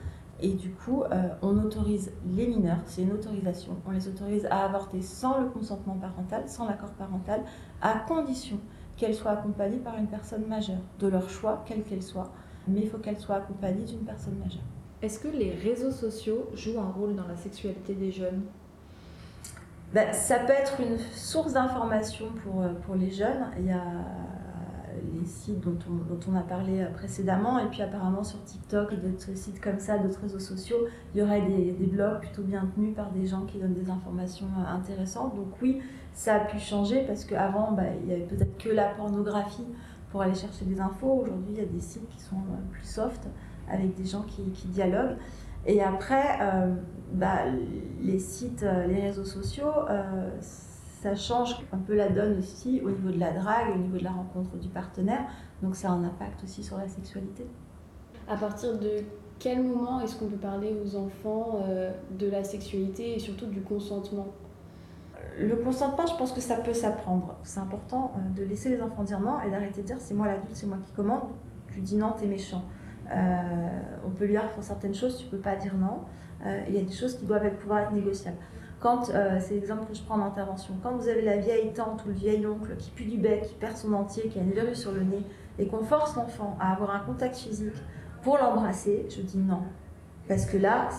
Et 0.41 0.53
du 0.53 0.71
coup, 0.71 1.03
euh, 1.03 1.29
on 1.41 1.57
autorise 1.59 2.11
les 2.35 2.47
mineurs, 2.47 2.79
c'est 2.85 3.03
une 3.03 3.13
autorisation, 3.13 3.77
on 3.87 3.91
les 3.91 4.07
autorise 4.07 4.45
à 4.51 4.65
avorter 4.65 5.01
sans 5.01 5.39
le 5.39 5.47
consentement 5.47 5.95
parental, 5.95 6.43
sans 6.47 6.67
l'accord 6.67 6.91
parental, 6.91 7.41
à 7.81 7.99
condition 7.99 8.59
qu'elles 8.97 9.15
soient 9.15 9.31
accompagnées 9.31 9.77
par 9.77 9.97
une 9.97 10.07
personne 10.07 10.45
majeure, 10.45 10.81
de 10.99 11.07
leur 11.07 11.29
choix, 11.29 11.63
quelle 11.65 11.83
qu'elle 11.83 12.03
soit, 12.03 12.31
mais 12.67 12.81
il 12.81 12.89
faut 12.89 12.97
qu'elle 12.97 13.17
soit 13.17 13.35
accompagnée 13.35 13.85
d'une 13.85 14.03
personne 14.05 14.37
majeure. 14.37 14.63
Est-ce 15.01 15.19
que 15.19 15.27
les 15.29 15.51
réseaux 15.51 15.91
sociaux 15.91 16.49
jouent 16.53 16.79
un 16.79 16.91
rôle 16.91 17.15
dans 17.15 17.27
la 17.27 17.37
sexualité 17.37 17.93
des 17.93 18.11
jeunes? 18.11 18.41
Ben, 19.93 20.11
Ça 20.13 20.39
peut 20.39 20.53
être 20.53 20.81
une 20.81 20.97
source 20.97 21.53
d'information 21.53 22.25
pour, 22.43 22.61
euh, 22.61 22.73
pour 22.85 22.95
les 22.95 23.11
jeunes. 23.11 23.47
Il 23.59 23.67
y 23.67 23.71
a 23.71 23.81
les 25.25 25.31
sites 25.31 25.59
dont 25.59 25.77
on, 25.89 26.13
dont 26.13 26.19
on 26.31 26.35
a 26.35 26.41
parlé 26.41 26.81
euh, 26.81 26.91
précédemment, 26.91 27.59
et 27.59 27.65
puis 27.67 27.81
apparemment 27.81 28.23
sur 28.23 28.43
TikTok 28.43 28.93
et 28.93 28.97
d'autres 28.97 29.35
sites 29.35 29.59
comme 29.59 29.79
ça, 29.79 29.97
d'autres 29.97 30.21
réseaux 30.21 30.39
sociaux, 30.39 30.77
il 31.13 31.19
y 31.19 31.23
aurait 31.23 31.41
des, 31.41 31.71
des, 31.71 31.85
blogs 31.87 32.19
plutôt 32.19 32.43
bien 32.43 32.69
tenus 32.75 32.95
par 32.95 33.11
des 33.11 33.25
gens 33.25 33.41
qui 33.45 33.57
donnent 33.59 33.73
des 33.73 33.89
informations 33.89 34.47
euh, 34.59 34.75
intéressantes. 34.75 35.35
Donc 35.35 35.47
oui, 35.61 35.81
ça 36.13 36.35
a 36.35 36.39
pu 36.39 36.59
changer 36.59 37.03
parce 37.05 37.25
qu'avant, 37.25 37.71
ben, 37.71 37.93
il 38.03 38.09
y 38.09 38.13
avait 38.13 38.25
peut-être 38.25 38.57
que 38.57 38.69
la 38.69 38.89
pornographie 38.89 39.67
pour 40.11 40.21
aller 40.21 40.35
chercher 40.35 40.65
des 40.65 40.79
infos. 40.79 41.21
Aujourd'hui, 41.23 41.53
il 41.53 41.57
y 41.57 41.63
a 41.63 41.65
des 41.65 41.81
sites 41.81 42.07
qui 42.09 42.21
sont 42.21 42.37
plus 42.71 42.85
soft 42.85 43.27
avec 43.69 43.95
des 43.95 44.05
gens 44.05 44.21
qui, 44.21 44.43
qui 44.51 44.67
dialoguent. 44.67 45.17
Et 45.65 45.81
après, 45.81 46.37
euh, 46.41 46.73
bah, 47.13 47.39
les 48.01 48.19
sites, 48.19 48.63
euh, 48.63 48.85
les 48.87 49.01
réseaux 49.01 49.25
sociaux, 49.25 49.71
euh, 49.89 50.29
ça 51.05 51.15
change 51.15 51.57
un 51.71 51.77
peu 51.77 51.93
la 51.95 52.09
donne 52.09 52.39
aussi 52.39 52.81
au 52.83 52.89
niveau 52.89 53.11
de 53.11 53.19
la 53.19 53.31
drague, 53.31 53.75
au 53.75 53.77
niveau 53.77 53.97
de 53.97 54.03
la 54.03 54.11
rencontre 54.11 54.57
du 54.57 54.69
partenaire. 54.69 55.25
Donc 55.61 55.75
ça 55.75 55.89
a 55.89 55.91
un 55.91 56.03
impact 56.03 56.43
aussi 56.43 56.63
sur 56.63 56.77
la 56.77 56.87
sexualité. 56.87 57.45
À 58.27 58.35
partir 58.35 58.79
de 58.79 58.89
quel 59.37 59.61
moment 59.61 60.01
est-ce 60.01 60.15
qu'on 60.17 60.27
peut 60.27 60.35
parler 60.37 60.75
aux 60.83 60.95
enfants 60.95 61.59
de 62.09 62.27
la 62.27 62.43
sexualité 62.43 63.15
et 63.15 63.19
surtout 63.19 63.45
du 63.45 63.61
consentement? 63.61 64.27
Le 65.37 65.55
consentement, 65.57 66.07
je 66.07 66.15
pense 66.15 66.31
que 66.31 66.41
ça 66.41 66.55
peut 66.55 66.73
s'apprendre. 66.73 67.35
C'est 67.43 67.59
important 67.59 68.13
de 68.35 68.43
laisser 68.43 68.69
les 68.69 68.81
enfants 68.81 69.03
dire 69.03 69.19
non 69.19 69.39
et 69.45 69.51
d'arrêter 69.51 69.81
de 69.81 69.87
dire 69.87 69.97
c'est 69.99 70.15
moi 70.15 70.25
l'adulte, 70.25 70.49
c'est 70.53 70.65
moi 70.65 70.77
qui 70.83 70.91
commande. 70.93 71.21
Tu 71.71 71.81
dis 71.81 71.97
non, 71.97 72.13
t'es 72.17 72.25
méchant. 72.25 72.63
Euh, 73.11 73.79
on 74.07 74.09
peut 74.09 74.25
lui 74.25 74.31
dire 74.31 74.49
pour 74.49 74.63
certaines 74.63 74.95
choses, 74.95 75.17
tu 75.17 75.27
peux 75.27 75.37
pas 75.37 75.55
dire 75.55 75.75
non. 75.75 75.99
Euh, 76.45 76.63
il 76.67 76.73
y 76.73 76.79
a 76.79 76.81
des 76.81 76.93
choses 76.93 77.15
qui 77.19 77.25
doivent 77.25 77.47
pouvoir 77.57 77.81
être 77.81 77.91
négociables. 77.91 78.37
Quand, 78.85 79.09
euh, 79.09 79.39
c'est 79.39 79.55
l'exemple 79.55 79.87
que 79.87 79.95
je 79.95 80.03
prends 80.03 80.13
en 80.13 80.27
intervention, 80.27 80.75
quand 80.83 80.95
vous 80.95 81.07
avez 81.07 81.23
la 81.23 81.37
vieille 81.37 81.73
tante 81.73 82.05
ou 82.05 82.09
le 82.09 82.13
vieil 82.13 82.45
oncle 82.45 82.75
qui 82.77 82.91
pue 82.91 83.05
du 83.05 83.17
bec, 83.17 83.41
qui 83.41 83.55
perd 83.55 83.75
son 83.75 83.91
entier, 83.93 84.29
qui 84.29 84.37
a 84.37 84.43
une 84.43 84.51
verrue 84.51 84.75
sur 84.75 84.91
le 84.91 85.01
nez, 85.01 85.23
et 85.57 85.65
qu'on 85.65 85.83
force 85.83 86.15
l'enfant 86.15 86.55
à 86.59 86.71
avoir 86.73 86.93
un 86.93 86.99
contact 86.99 87.35
physique 87.35 87.73
pour 88.21 88.37
l'embrasser, 88.37 89.07
je 89.09 89.23
dis 89.23 89.39
non. 89.39 89.63
Parce 90.27 90.45
que 90.45 90.57
là, 90.57 90.89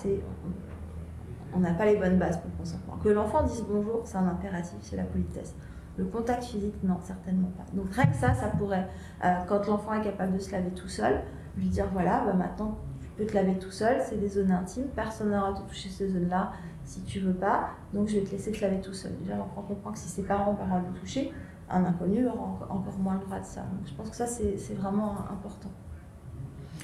on 1.54 1.60
n'a 1.60 1.74
pas 1.74 1.86
les 1.86 1.96
bonnes 1.96 2.18
bases 2.18 2.38
pour 2.38 2.50
le 2.50 2.58
consentement. 2.58 2.96
Que 3.04 3.08
l'enfant 3.10 3.44
dise 3.44 3.64
bonjour, 3.70 4.00
c'est 4.02 4.16
un 4.16 4.26
impératif, 4.26 4.78
c'est 4.80 4.96
la 4.96 5.04
politesse. 5.04 5.54
Le 5.96 6.06
contact 6.06 6.42
physique, 6.42 6.82
non, 6.82 6.96
certainement 7.04 7.52
pas. 7.56 7.66
Donc 7.72 7.94
rien 7.94 8.06
que 8.06 8.16
ça, 8.16 8.34
ça 8.34 8.48
pourrait, 8.48 8.88
euh, 9.24 9.28
quand 9.46 9.64
l'enfant 9.68 9.94
est 9.94 10.02
capable 10.02 10.32
de 10.32 10.40
se 10.40 10.50
laver 10.50 10.70
tout 10.70 10.88
seul, 10.88 11.20
lui 11.56 11.68
dire 11.68 11.86
voilà, 11.92 12.24
bah, 12.26 12.32
maintenant 12.32 12.78
tu 13.00 13.06
peux 13.10 13.26
te 13.26 13.34
laver 13.34 13.56
tout 13.60 13.70
seul, 13.70 13.98
c'est 14.04 14.18
des 14.18 14.28
zones 14.28 14.50
intimes, 14.50 14.88
personne 14.96 15.30
n'aura 15.30 15.50
à 15.50 15.52
toucher 15.52 15.88
ces 15.88 16.08
zones-là 16.08 16.50
si 16.86 17.02
tu 17.02 17.20
veux 17.20 17.34
pas, 17.34 17.70
donc 17.92 18.08
je 18.08 18.18
vais 18.18 18.24
te 18.24 18.30
laisser 18.30 18.52
te 18.52 18.60
laver 18.62 18.80
tout 18.80 18.94
seul. 18.94 19.12
Déjà, 19.20 19.36
l'enfant 19.36 19.62
comprend 19.62 19.92
que 19.92 19.98
si 19.98 20.08
ses 20.08 20.22
parents 20.22 20.52
ont 20.52 20.54
pas 20.54 20.64
le 20.78 20.98
toucher, 20.98 21.32
un 21.68 21.84
inconnu 21.84 22.26
aura 22.26 22.68
encore 22.70 22.98
moins 22.98 23.14
le 23.14 23.20
droit 23.26 23.40
de 23.40 23.44
ça. 23.44 23.62
Donc 23.62 23.86
je 23.86 23.92
pense 23.92 24.08
que 24.08 24.16
ça, 24.16 24.26
c'est 24.26 24.74
vraiment 24.74 25.16
important. 25.30 25.70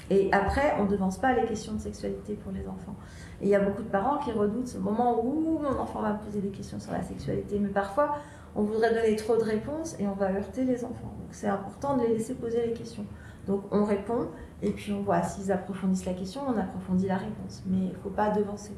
Et 0.09 0.29
après, 0.33 0.75
on 0.79 0.83
ne 0.83 0.89
devance 0.89 1.17
pas 1.17 1.33
les 1.33 1.47
questions 1.47 1.73
de 1.73 1.79
sexualité 1.79 2.33
pour 2.33 2.51
les 2.51 2.67
enfants. 2.67 2.95
Et 3.41 3.45
il 3.45 3.49
y 3.49 3.55
a 3.55 3.61
beaucoup 3.61 3.81
de 3.81 3.87
parents 3.87 4.17
qui 4.17 4.31
redoutent 4.31 4.67
ce 4.67 4.77
moment 4.77 5.23
où 5.23 5.59
mon 5.61 5.79
enfant 5.79 6.01
va 6.01 6.13
me 6.13 6.19
poser 6.19 6.41
des 6.41 6.49
questions 6.49 6.79
sur 6.79 6.91
la 6.91 7.01
sexualité. 7.01 7.57
Mais 7.59 7.69
parfois, 7.69 8.17
on 8.55 8.63
voudrait 8.63 8.93
donner 8.93 9.15
trop 9.15 9.37
de 9.37 9.43
réponses 9.43 9.95
et 9.99 10.07
on 10.07 10.13
va 10.13 10.31
heurter 10.31 10.65
les 10.65 10.83
enfants. 10.83 11.13
Donc 11.19 11.29
c'est 11.31 11.47
important 11.47 11.95
de 11.95 12.03
les 12.03 12.09
laisser 12.09 12.35
poser 12.35 12.67
les 12.67 12.73
questions. 12.73 13.05
Donc 13.47 13.63
on 13.71 13.85
répond 13.85 14.27
et 14.61 14.71
puis 14.71 14.91
on 14.91 15.01
voit 15.01 15.21
s'ils 15.23 15.51
approfondissent 15.51 16.05
la 16.05 16.13
question, 16.13 16.41
on 16.47 16.57
approfondit 16.57 17.07
la 17.07 17.17
réponse. 17.17 17.63
Mais 17.65 17.77
il 17.77 17.93
ne 17.93 17.97
faut 17.97 18.09
pas 18.09 18.29
devancer. 18.29 18.73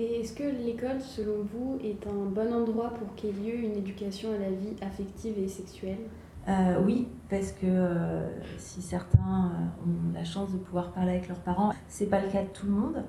Et 0.00 0.20
est-ce 0.20 0.32
que 0.32 0.44
l'école, 0.44 1.00
selon 1.00 1.42
vous, 1.42 1.78
est 1.82 2.06
un 2.06 2.30
bon 2.30 2.52
endroit 2.52 2.90
pour 2.90 3.14
qu'il 3.16 3.30
y 3.30 3.50
ait 3.50 3.52
lieu 3.52 3.58
une 3.64 3.76
éducation 3.76 4.32
à 4.32 4.38
la 4.38 4.50
vie 4.50 4.76
affective 4.80 5.36
et 5.36 5.48
sexuelle? 5.48 5.98
Euh, 6.46 6.80
oui, 6.84 7.08
parce 7.28 7.50
que 7.50 7.66
euh, 7.66 8.28
si 8.58 8.80
certains 8.80 9.18
euh, 9.50 9.84
ont 9.84 10.14
la 10.14 10.24
chance 10.24 10.52
de 10.52 10.56
pouvoir 10.56 10.92
parler 10.92 11.10
avec 11.10 11.28
leurs 11.28 11.40
parents, 11.40 11.72
c'est 11.88 12.06
pas 12.06 12.20
le 12.20 12.30
cas 12.30 12.42
de 12.42 12.48
tout 12.48 12.66
le 12.66 12.72
monde. 12.72 13.04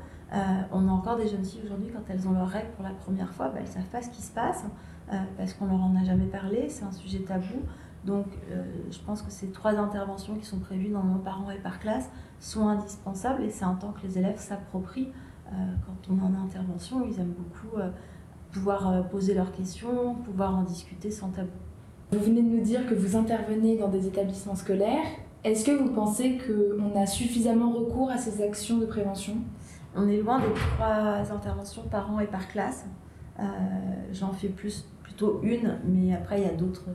on 0.71 0.87
a 0.87 0.91
encore 0.91 1.17
des 1.17 1.27
jeunes 1.27 1.45
filles 1.45 1.61
aujourd'hui, 1.63 1.89
quand 1.93 2.03
elles 2.09 2.27
ont 2.27 2.33
leurs 2.33 2.49
règles 2.49 2.71
pour 2.71 2.83
la 2.83 2.91
première 2.91 3.31
fois, 3.33 3.49
bah, 3.49 3.59
elles 3.59 3.67
savent 3.67 3.91
pas 3.91 4.01
ce 4.01 4.09
qui 4.09 4.21
se 4.21 4.31
passe 4.31 4.65
parce 5.37 5.53
qu'on 5.53 5.65
leur 5.65 5.81
en 5.81 5.95
a 5.95 6.03
jamais 6.03 6.27
parlé, 6.27 6.69
c'est 6.69 6.83
un 6.83 6.91
sujet 6.91 7.19
tabou. 7.19 7.61
Donc, 8.05 8.27
je 8.91 8.99
pense 8.99 9.23
que 9.23 9.31
ces 9.31 9.49
trois 9.49 9.75
interventions 9.75 10.35
qui 10.35 10.45
sont 10.45 10.59
prévues 10.59 10.89
dans 10.89 11.03
nos 11.03 11.17
parents 11.17 11.49
et 11.49 11.57
par 11.57 11.79
classe 11.79 12.11
sont 12.39 12.67
indispensables 12.67 13.43
et 13.43 13.49
c'est 13.49 13.65
un 13.65 13.73
temps 13.73 13.91
que 13.91 14.05
les 14.05 14.19
élèves 14.19 14.37
s'approprient. 14.37 15.11
Quand 15.85 16.13
on 16.13 16.17
est 16.17 16.21
en 16.21 16.43
intervention, 16.43 17.05
ils 17.05 17.19
aiment 17.19 17.33
beaucoup 17.37 17.77
pouvoir 18.51 19.07
poser 19.09 19.33
leurs 19.33 19.51
questions, 19.51 20.15
pouvoir 20.15 20.55
en 20.55 20.63
discuter 20.63 21.11
sans 21.11 21.29
tabou. 21.29 21.49
Vous 22.11 22.19
venez 22.19 22.41
de 22.41 22.47
nous 22.47 22.63
dire 22.63 22.87
que 22.87 22.95
vous 22.95 23.15
intervenez 23.15 23.77
dans 23.77 23.87
des 23.89 24.07
établissements 24.07 24.55
scolaires. 24.55 25.05
Est-ce 25.43 25.63
que 25.63 25.71
vous 25.71 25.89
pensez 25.91 26.39
qu'on 26.39 26.99
a 26.99 27.05
suffisamment 27.05 27.71
recours 27.71 28.09
à 28.09 28.17
ces 28.17 28.41
actions 28.43 28.79
de 28.79 28.85
prévention? 28.85 29.37
On 29.95 30.07
est 30.07 30.17
loin 30.17 30.39
des 30.39 30.53
trois 30.53 31.31
interventions 31.31 31.83
par 31.83 32.11
an 32.11 32.19
et 32.19 32.27
par 32.27 32.47
classe. 32.47 32.85
Euh, 33.39 33.43
j'en 34.11 34.33
fais 34.33 34.49
plus, 34.49 34.85
plutôt 35.03 35.39
une, 35.43 35.77
mais 35.85 36.13
après 36.13 36.41
il 36.41 36.47
y 36.47 36.49
a 36.49 36.53
d'autres 36.53 36.89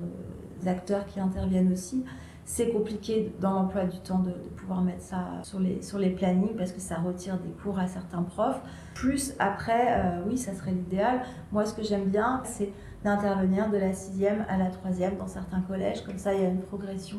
acteurs 0.67 1.07
qui 1.07 1.21
interviennent 1.21 1.73
aussi. 1.73 2.05
C'est 2.47 2.71
compliqué 2.71 3.33
dans 3.41 3.53
l'emploi 3.53 3.85
du 3.85 3.99
temps 4.01 4.19
de, 4.19 4.33
pouvoir 4.57 4.83
mettre 4.83 5.03
ça 5.03 5.43
sur 5.43 5.61
les, 5.61 5.81
sur 5.81 5.99
les 5.99 6.11
plannings 6.11 6.55
parce 6.57 6.73
que 6.73 6.81
ça 6.81 6.97
retire 6.97 7.39
des 7.39 7.51
cours 7.63 7.79
à 7.79 7.87
certains 7.87 8.23
profs. 8.23 8.61
Plus 8.95 9.35
après, 9.39 9.99
euh, 9.99 10.23
oui, 10.27 10.37
ça 10.37 10.55
serait 10.55 10.73
l'idéal. 10.73 11.23
Moi, 11.53 11.65
ce 11.65 11.75
que 11.75 11.83
j'aime 11.83 12.05
bien, 12.05 12.43
c'est 12.45 12.71
d'intervenir 13.03 13.71
de 13.71 13.79
la 13.79 13.93
sixième 13.95 14.45
à 14.49 14.59
la 14.59 14.71
troisième 14.71 15.17
dans 15.17 15.27
certains 15.27 15.61
collèges. 15.63 16.05
Comme 16.05 16.19
ça, 16.19 16.35
il 16.35 16.43
y 16.43 16.45
a 16.45 16.49
une 16.49 16.61
progression 16.61 17.19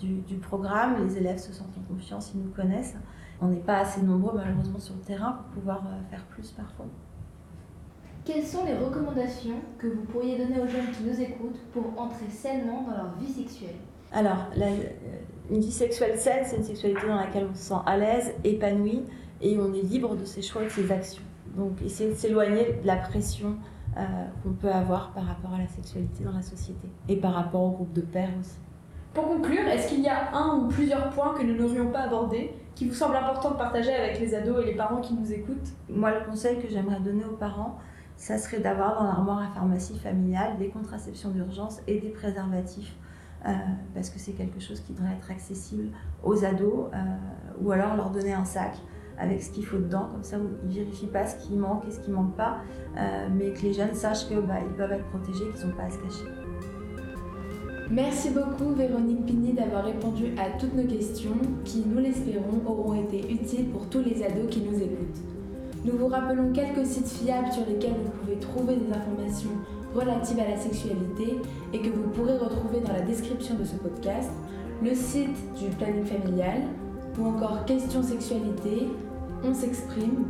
du, 0.00 0.20
du 0.22 0.36
programme. 0.36 1.06
Les 1.06 1.18
élèves 1.18 1.38
se 1.38 1.52
sentent 1.52 1.76
en 1.78 1.92
confiance, 1.94 2.32
ils 2.34 2.40
nous 2.40 2.50
connaissent. 2.50 2.96
On 3.40 3.48
n'est 3.48 3.56
pas 3.56 3.78
assez 3.78 4.02
nombreux, 4.02 4.32
malheureusement, 4.34 4.78
sur 4.78 4.94
le 4.94 5.02
terrain 5.02 5.32
pour 5.32 5.60
pouvoir 5.60 5.84
euh, 5.86 6.10
faire 6.10 6.24
plus 6.26 6.50
parfois. 6.50 6.86
Quelles 8.24 8.44
sont 8.44 8.64
les 8.64 8.74
recommandations 8.74 9.60
que 9.78 9.86
vous 9.86 10.02
pourriez 10.02 10.38
donner 10.38 10.60
aux 10.60 10.66
jeunes 10.66 10.90
qui 10.96 11.04
nous 11.04 11.20
écoutent 11.20 11.60
pour 11.72 11.92
entrer 12.00 12.28
sainement 12.28 12.82
dans 12.82 12.96
leur 12.96 13.14
vie 13.20 13.30
sexuelle? 13.30 13.76
Alors, 14.14 14.46
la, 14.54 14.66
euh, 14.66 14.70
une 15.50 15.60
vie 15.60 15.72
sexuelle 15.72 16.16
saine, 16.18 16.44
c'est 16.46 16.56
une 16.56 16.62
sexualité 16.62 17.06
dans 17.06 17.16
laquelle 17.16 17.48
on 17.50 17.54
se 17.54 17.62
sent 17.62 17.74
à 17.84 17.96
l'aise, 17.96 18.32
épanoui 18.44 19.02
et 19.42 19.58
on 19.58 19.74
est 19.74 19.82
libre 19.82 20.14
de 20.14 20.24
ses 20.24 20.40
choix 20.40 20.62
et 20.62 20.66
de 20.66 20.70
ses 20.70 20.92
actions. 20.92 21.22
Donc, 21.56 21.82
essayer 21.84 22.10
de 22.10 22.14
s'éloigner 22.14 22.78
de 22.80 22.86
la 22.86 22.96
pression 22.96 23.56
euh, 23.96 24.02
qu'on 24.42 24.52
peut 24.52 24.70
avoir 24.70 25.12
par 25.12 25.24
rapport 25.24 25.52
à 25.54 25.58
la 25.58 25.66
sexualité 25.66 26.22
dans 26.22 26.32
la 26.32 26.42
société 26.42 26.88
et 27.08 27.16
par 27.16 27.34
rapport 27.34 27.62
au 27.62 27.70
groupe 27.70 27.92
de 27.92 28.02
pères 28.02 28.30
aussi. 28.40 28.56
Pour 29.12 29.28
conclure, 29.28 29.66
est-ce 29.66 29.88
qu'il 29.88 30.00
y 30.00 30.08
a 30.08 30.32
un 30.32 30.58
ou 30.58 30.68
plusieurs 30.68 31.10
points 31.10 31.34
que 31.34 31.42
nous 31.42 31.56
n'aurions 31.56 31.90
pas 31.90 32.00
abordés 32.00 32.52
qui 32.76 32.88
vous 32.88 32.94
semblent 32.94 33.16
importants 33.16 33.50
de 33.50 33.56
partager 33.56 33.92
avec 33.92 34.20
les 34.20 34.34
ados 34.34 34.62
et 34.62 34.66
les 34.66 34.74
parents 34.74 35.00
qui 35.00 35.14
nous 35.14 35.32
écoutent? 35.32 35.72
Moi, 35.88 36.12
le 36.18 36.24
conseil 36.24 36.60
que 36.60 36.68
j'aimerais 36.68 37.00
donner 37.00 37.24
aux 37.24 37.36
parents, 37.36 37.78
ça 38.16 38.38
serait 38.38 38.60
d'avoir 38.60 38.96
dans 38.96 39.04
l'armoire 39.04 39.42
à 39.42 39.54
pharmacie 39.54 39.98
familiale 39.98 40.56
des 40.58 40.68
contraceptions 40.68 41.30
d'urgence 41.30 41.80
et 41.86 42.00
des 42.00 42.10
préservatifs. 42.10 42.96
Euh, 43.46 43.52
parce 43.94 44.08
que 44.08 44.18
c'est 44.18 44.32
quelque 44.32 44.58
chose 44.58 44.80
qui 44.80 44.94
devrait 44.94 45.12
être 45.18 45.30
accessible 45.30 45.88
aux 46.22 46.44
ados, 46.44 46.86
euh, 46.94 46.96
ou 47.60 47.72
alors 47.72 47.94
leur 47.94 48.10
donner 48.10 48.32
un 48.32 48.46
sac 48.46 48.74
avec 49.18 49.42
ce 49.42 49.50
qu'il 49.50 49.66
faut 49.66 49.76
dedans, 49.76 50.08
comme 50.10 50.24
ça 50.24 50.38
ils 50.38 50.68
ne 50.68 50.74
vérifient 50.74 51.06
pas 51.06 51.26
ce 51.26 51.36
qui 51.36 51.54
manque 51.54 51.86
et 51.86 51.90
ce 51.90 52.00
qui 52.00 52.10
ne 52.10 52.16
manque 52.16 52.36
pas, 52.36 52.56
euh, 52.96 53.28
mais 53.36 53.52
que 53.52 53.62
les 53.62 53.74
jeunes 53.74 53.94
sachent 53.94 54.26
qu'ils 54.26 54.40
bah, 54.40 54.54
peuvent 54.76 54.92
être 54.92 55.04
protégés, 55.10 55.44
qu'ils 55.54 55.68
n'ont 55.68 55.76
pas 55.76 55.84
à 55.84 55.90
se 55.90 55.98
cacher. 55.98 56.24
Merci 57.90 58.30
beaucoup 58.30 58.74
Véronique 58.74 59.26
Pigny 59.26 59.52
d'avoir 59.52 59.84
répondu 59.84 60.32
à 60.38 60.58
toutes 60.58 60.74
nos 60.74 60.86
questions 60.86 61.36
qui, 61.64 61.84
nous 61.86 62.00
l'espérons, 62.00 62.62
auront 62.66 62.94
été 62.94 63.30
utiles 63.30 63.68
pour 63.68 63.90
tous 63.90 64.00
les 64.00 64.24
ados 64.24 64.48
qui 64.50 64.62
nous 64.62 64.76
écoutent. 64.76 65.20
Nous 65.84 65.98
vous 65.98 66.08
rappelons 66.08 66.50
quelques 66.52 66.86
sites 66.86 67.08
fiables 67.08 67.52
sur 67.52 67.66
lesquels 67.66 67.92
vous 67.92 68.10
pouvez 68.10 68.38
trouver 68.38 68.76
des 68.76 68.90
informations 68.90 69.50
relatives 69.94 70.40
à 70.40 70.48
la 70.48 70.56
sexualité 70.56 71.40
et 71.72 71.80
que 71.80 71.88
vous 71.88 72.08
pourrez 72.10 72.36
retrouver 72.36 72.80
dans 72.80 72.92
la 72.92 73.02
description 73.02 73.54
de 73.54 73.64
ce 73.64 73.76
podcast, 73.76 74.30
le 74.82 74.94
site 74.94 75.36
du 75.58 75.68
planning 75.76 76.04
familial 76.04 76.62
ou 77.18 77.26
encore 77.26 77.64
Questions 77.64 78.02
Sexualité, 78.02 78.88
On 79.44 79.54
s'exprime, 79.54 80.24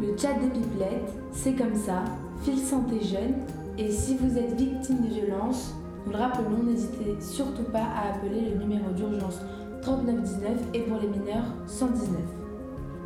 le 0.00 0.16
chat 0.16 0.34
des 0.34 0.48
pipelettes, 0.48 1.12
C'est 1.32 1.54
comme 1.54 1.74
ça, 1.74 2.04
Fil 2.42 2.58
Santé 2.58 3.00
Jeune 3.00 3.34
et 3.78 3.90
si 3.90 4.16
vous 4.16 4.38
êtes 4.38 4.54
victime 4.54 5.02
de 5.02 5.14
violence, 5.14 5.74
nous 6.06 6.12
le 6.12 6.18
rappelons, 6.18 6.62
n'hésitez 6.64 7.16
surtout 7.20 7.64
pas 7.64 7.82
à 7.82 8.14
appeler 8.14 8.50
le 8.50 8.58
numéro 8.58 8.90
d'urgence 8.90 9.40
3919 9.82 10.50
et 10.74 10.80
pour 10.80 10.98
les 11.00 11.08
mineurs 11.08 11.44
119. 11.66 12.43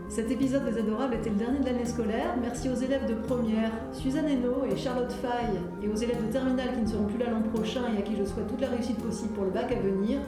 Cet 0.09 0.31
épisode 0.31 0.64
des 0.64 0.79
Adorables 0.79 1.14
était 1.14 1.29
le 1.29 1.37
dernier 1.37 1.59
de 1.59 1.66
l'année 1.66 1.85
scolaire. 1.85 2.35
Merci 2.40 2.71
aux 2.71 2.75
élèves 2.75 3.07
de 3.07 3.14
première, 3.14 3.71
Suzanne 3.92 4.27
Hainaut 4.27 4.64
et 4.64 4.75
Charlotte 4.75 5.12
Faye, 5.12 5.61
et 5.83 5.88
aux 5.88 5.94
élèves 5.94 6.27
de 6.27 6.33
terminale 6.33 6.73
qui 6.75 6.81
ne 6.81 6.87
seront 6.87 7.05
plus 7.05 7.18
là 7.18 7.27
l'an 7.31 7.42
prochain 7.53 7.83
et 7.94 7.99
à 7.99 8.03
qui 8.03 8.16
je 8.16 8.25
souhaite 8.25 8.47
toute 8.49 8.61
la 8.61 8.68
réussite 8.68 8.97
possible 8.99 9.35
pour 9.35 9.44
le 9.44 9.51
bac 9.51 9.71
à 9.71 9.79
venir. 9.79 10.21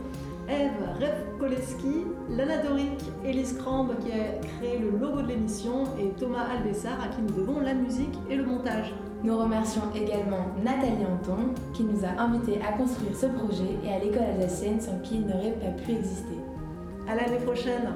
Eve 0.49 0.71
Revkoleski, 1.01 2.05
Lana 2.29 2.59
Doric, 2.59 3.01
Elise 3.25 3.57
Crambe 3.57 3.93
qui 4.05 4.13
a 4.13 4.39
créé 4.59 4.79
le 4.79 4.91
logo 4.91 5.23
de 5.23 5.29
l'émission 5.29 5.85
et 5.99 6.11
Thomas 6.19 6.47
Albessard 6.55 7.01
à 7.03 7.09
qui 7.09 7.23
nous 7.23 7.33
devons 7.33 7.61
la 7.61 7.73
musique 7.73 8.19
et 8.29 8.37
le 8.37 8.45
montage. 8.45 8.93
Nous 9.25 9.37
remercions 9.37 9.83
également 9.95 10.47
Nathalie 10.63 11.07
Anton 11.07 11.55
qui 11.73 11.85
nous 11.85 12.05
a 12.05 12.21
invités 12.21 12.61
à 12.67 12.77
construire 12.77 13.17
ce 13.17 13.27
projet 13.27 13.79
et 13.85 13.93
à 13.93 13.99
l'école 13.99 14.25
alsacienne 14.35 14.81
sans 14.81 14.99
qui 14.99 15.17
il 15.17 15.27
n'aurait 15.27 15.53
pas 15.53 15.71
pu 15.83 15.93
exister. 15.93 16.37
À 17.09 17.15
l'année 17.15 17.43
prochaine 17.45 17.89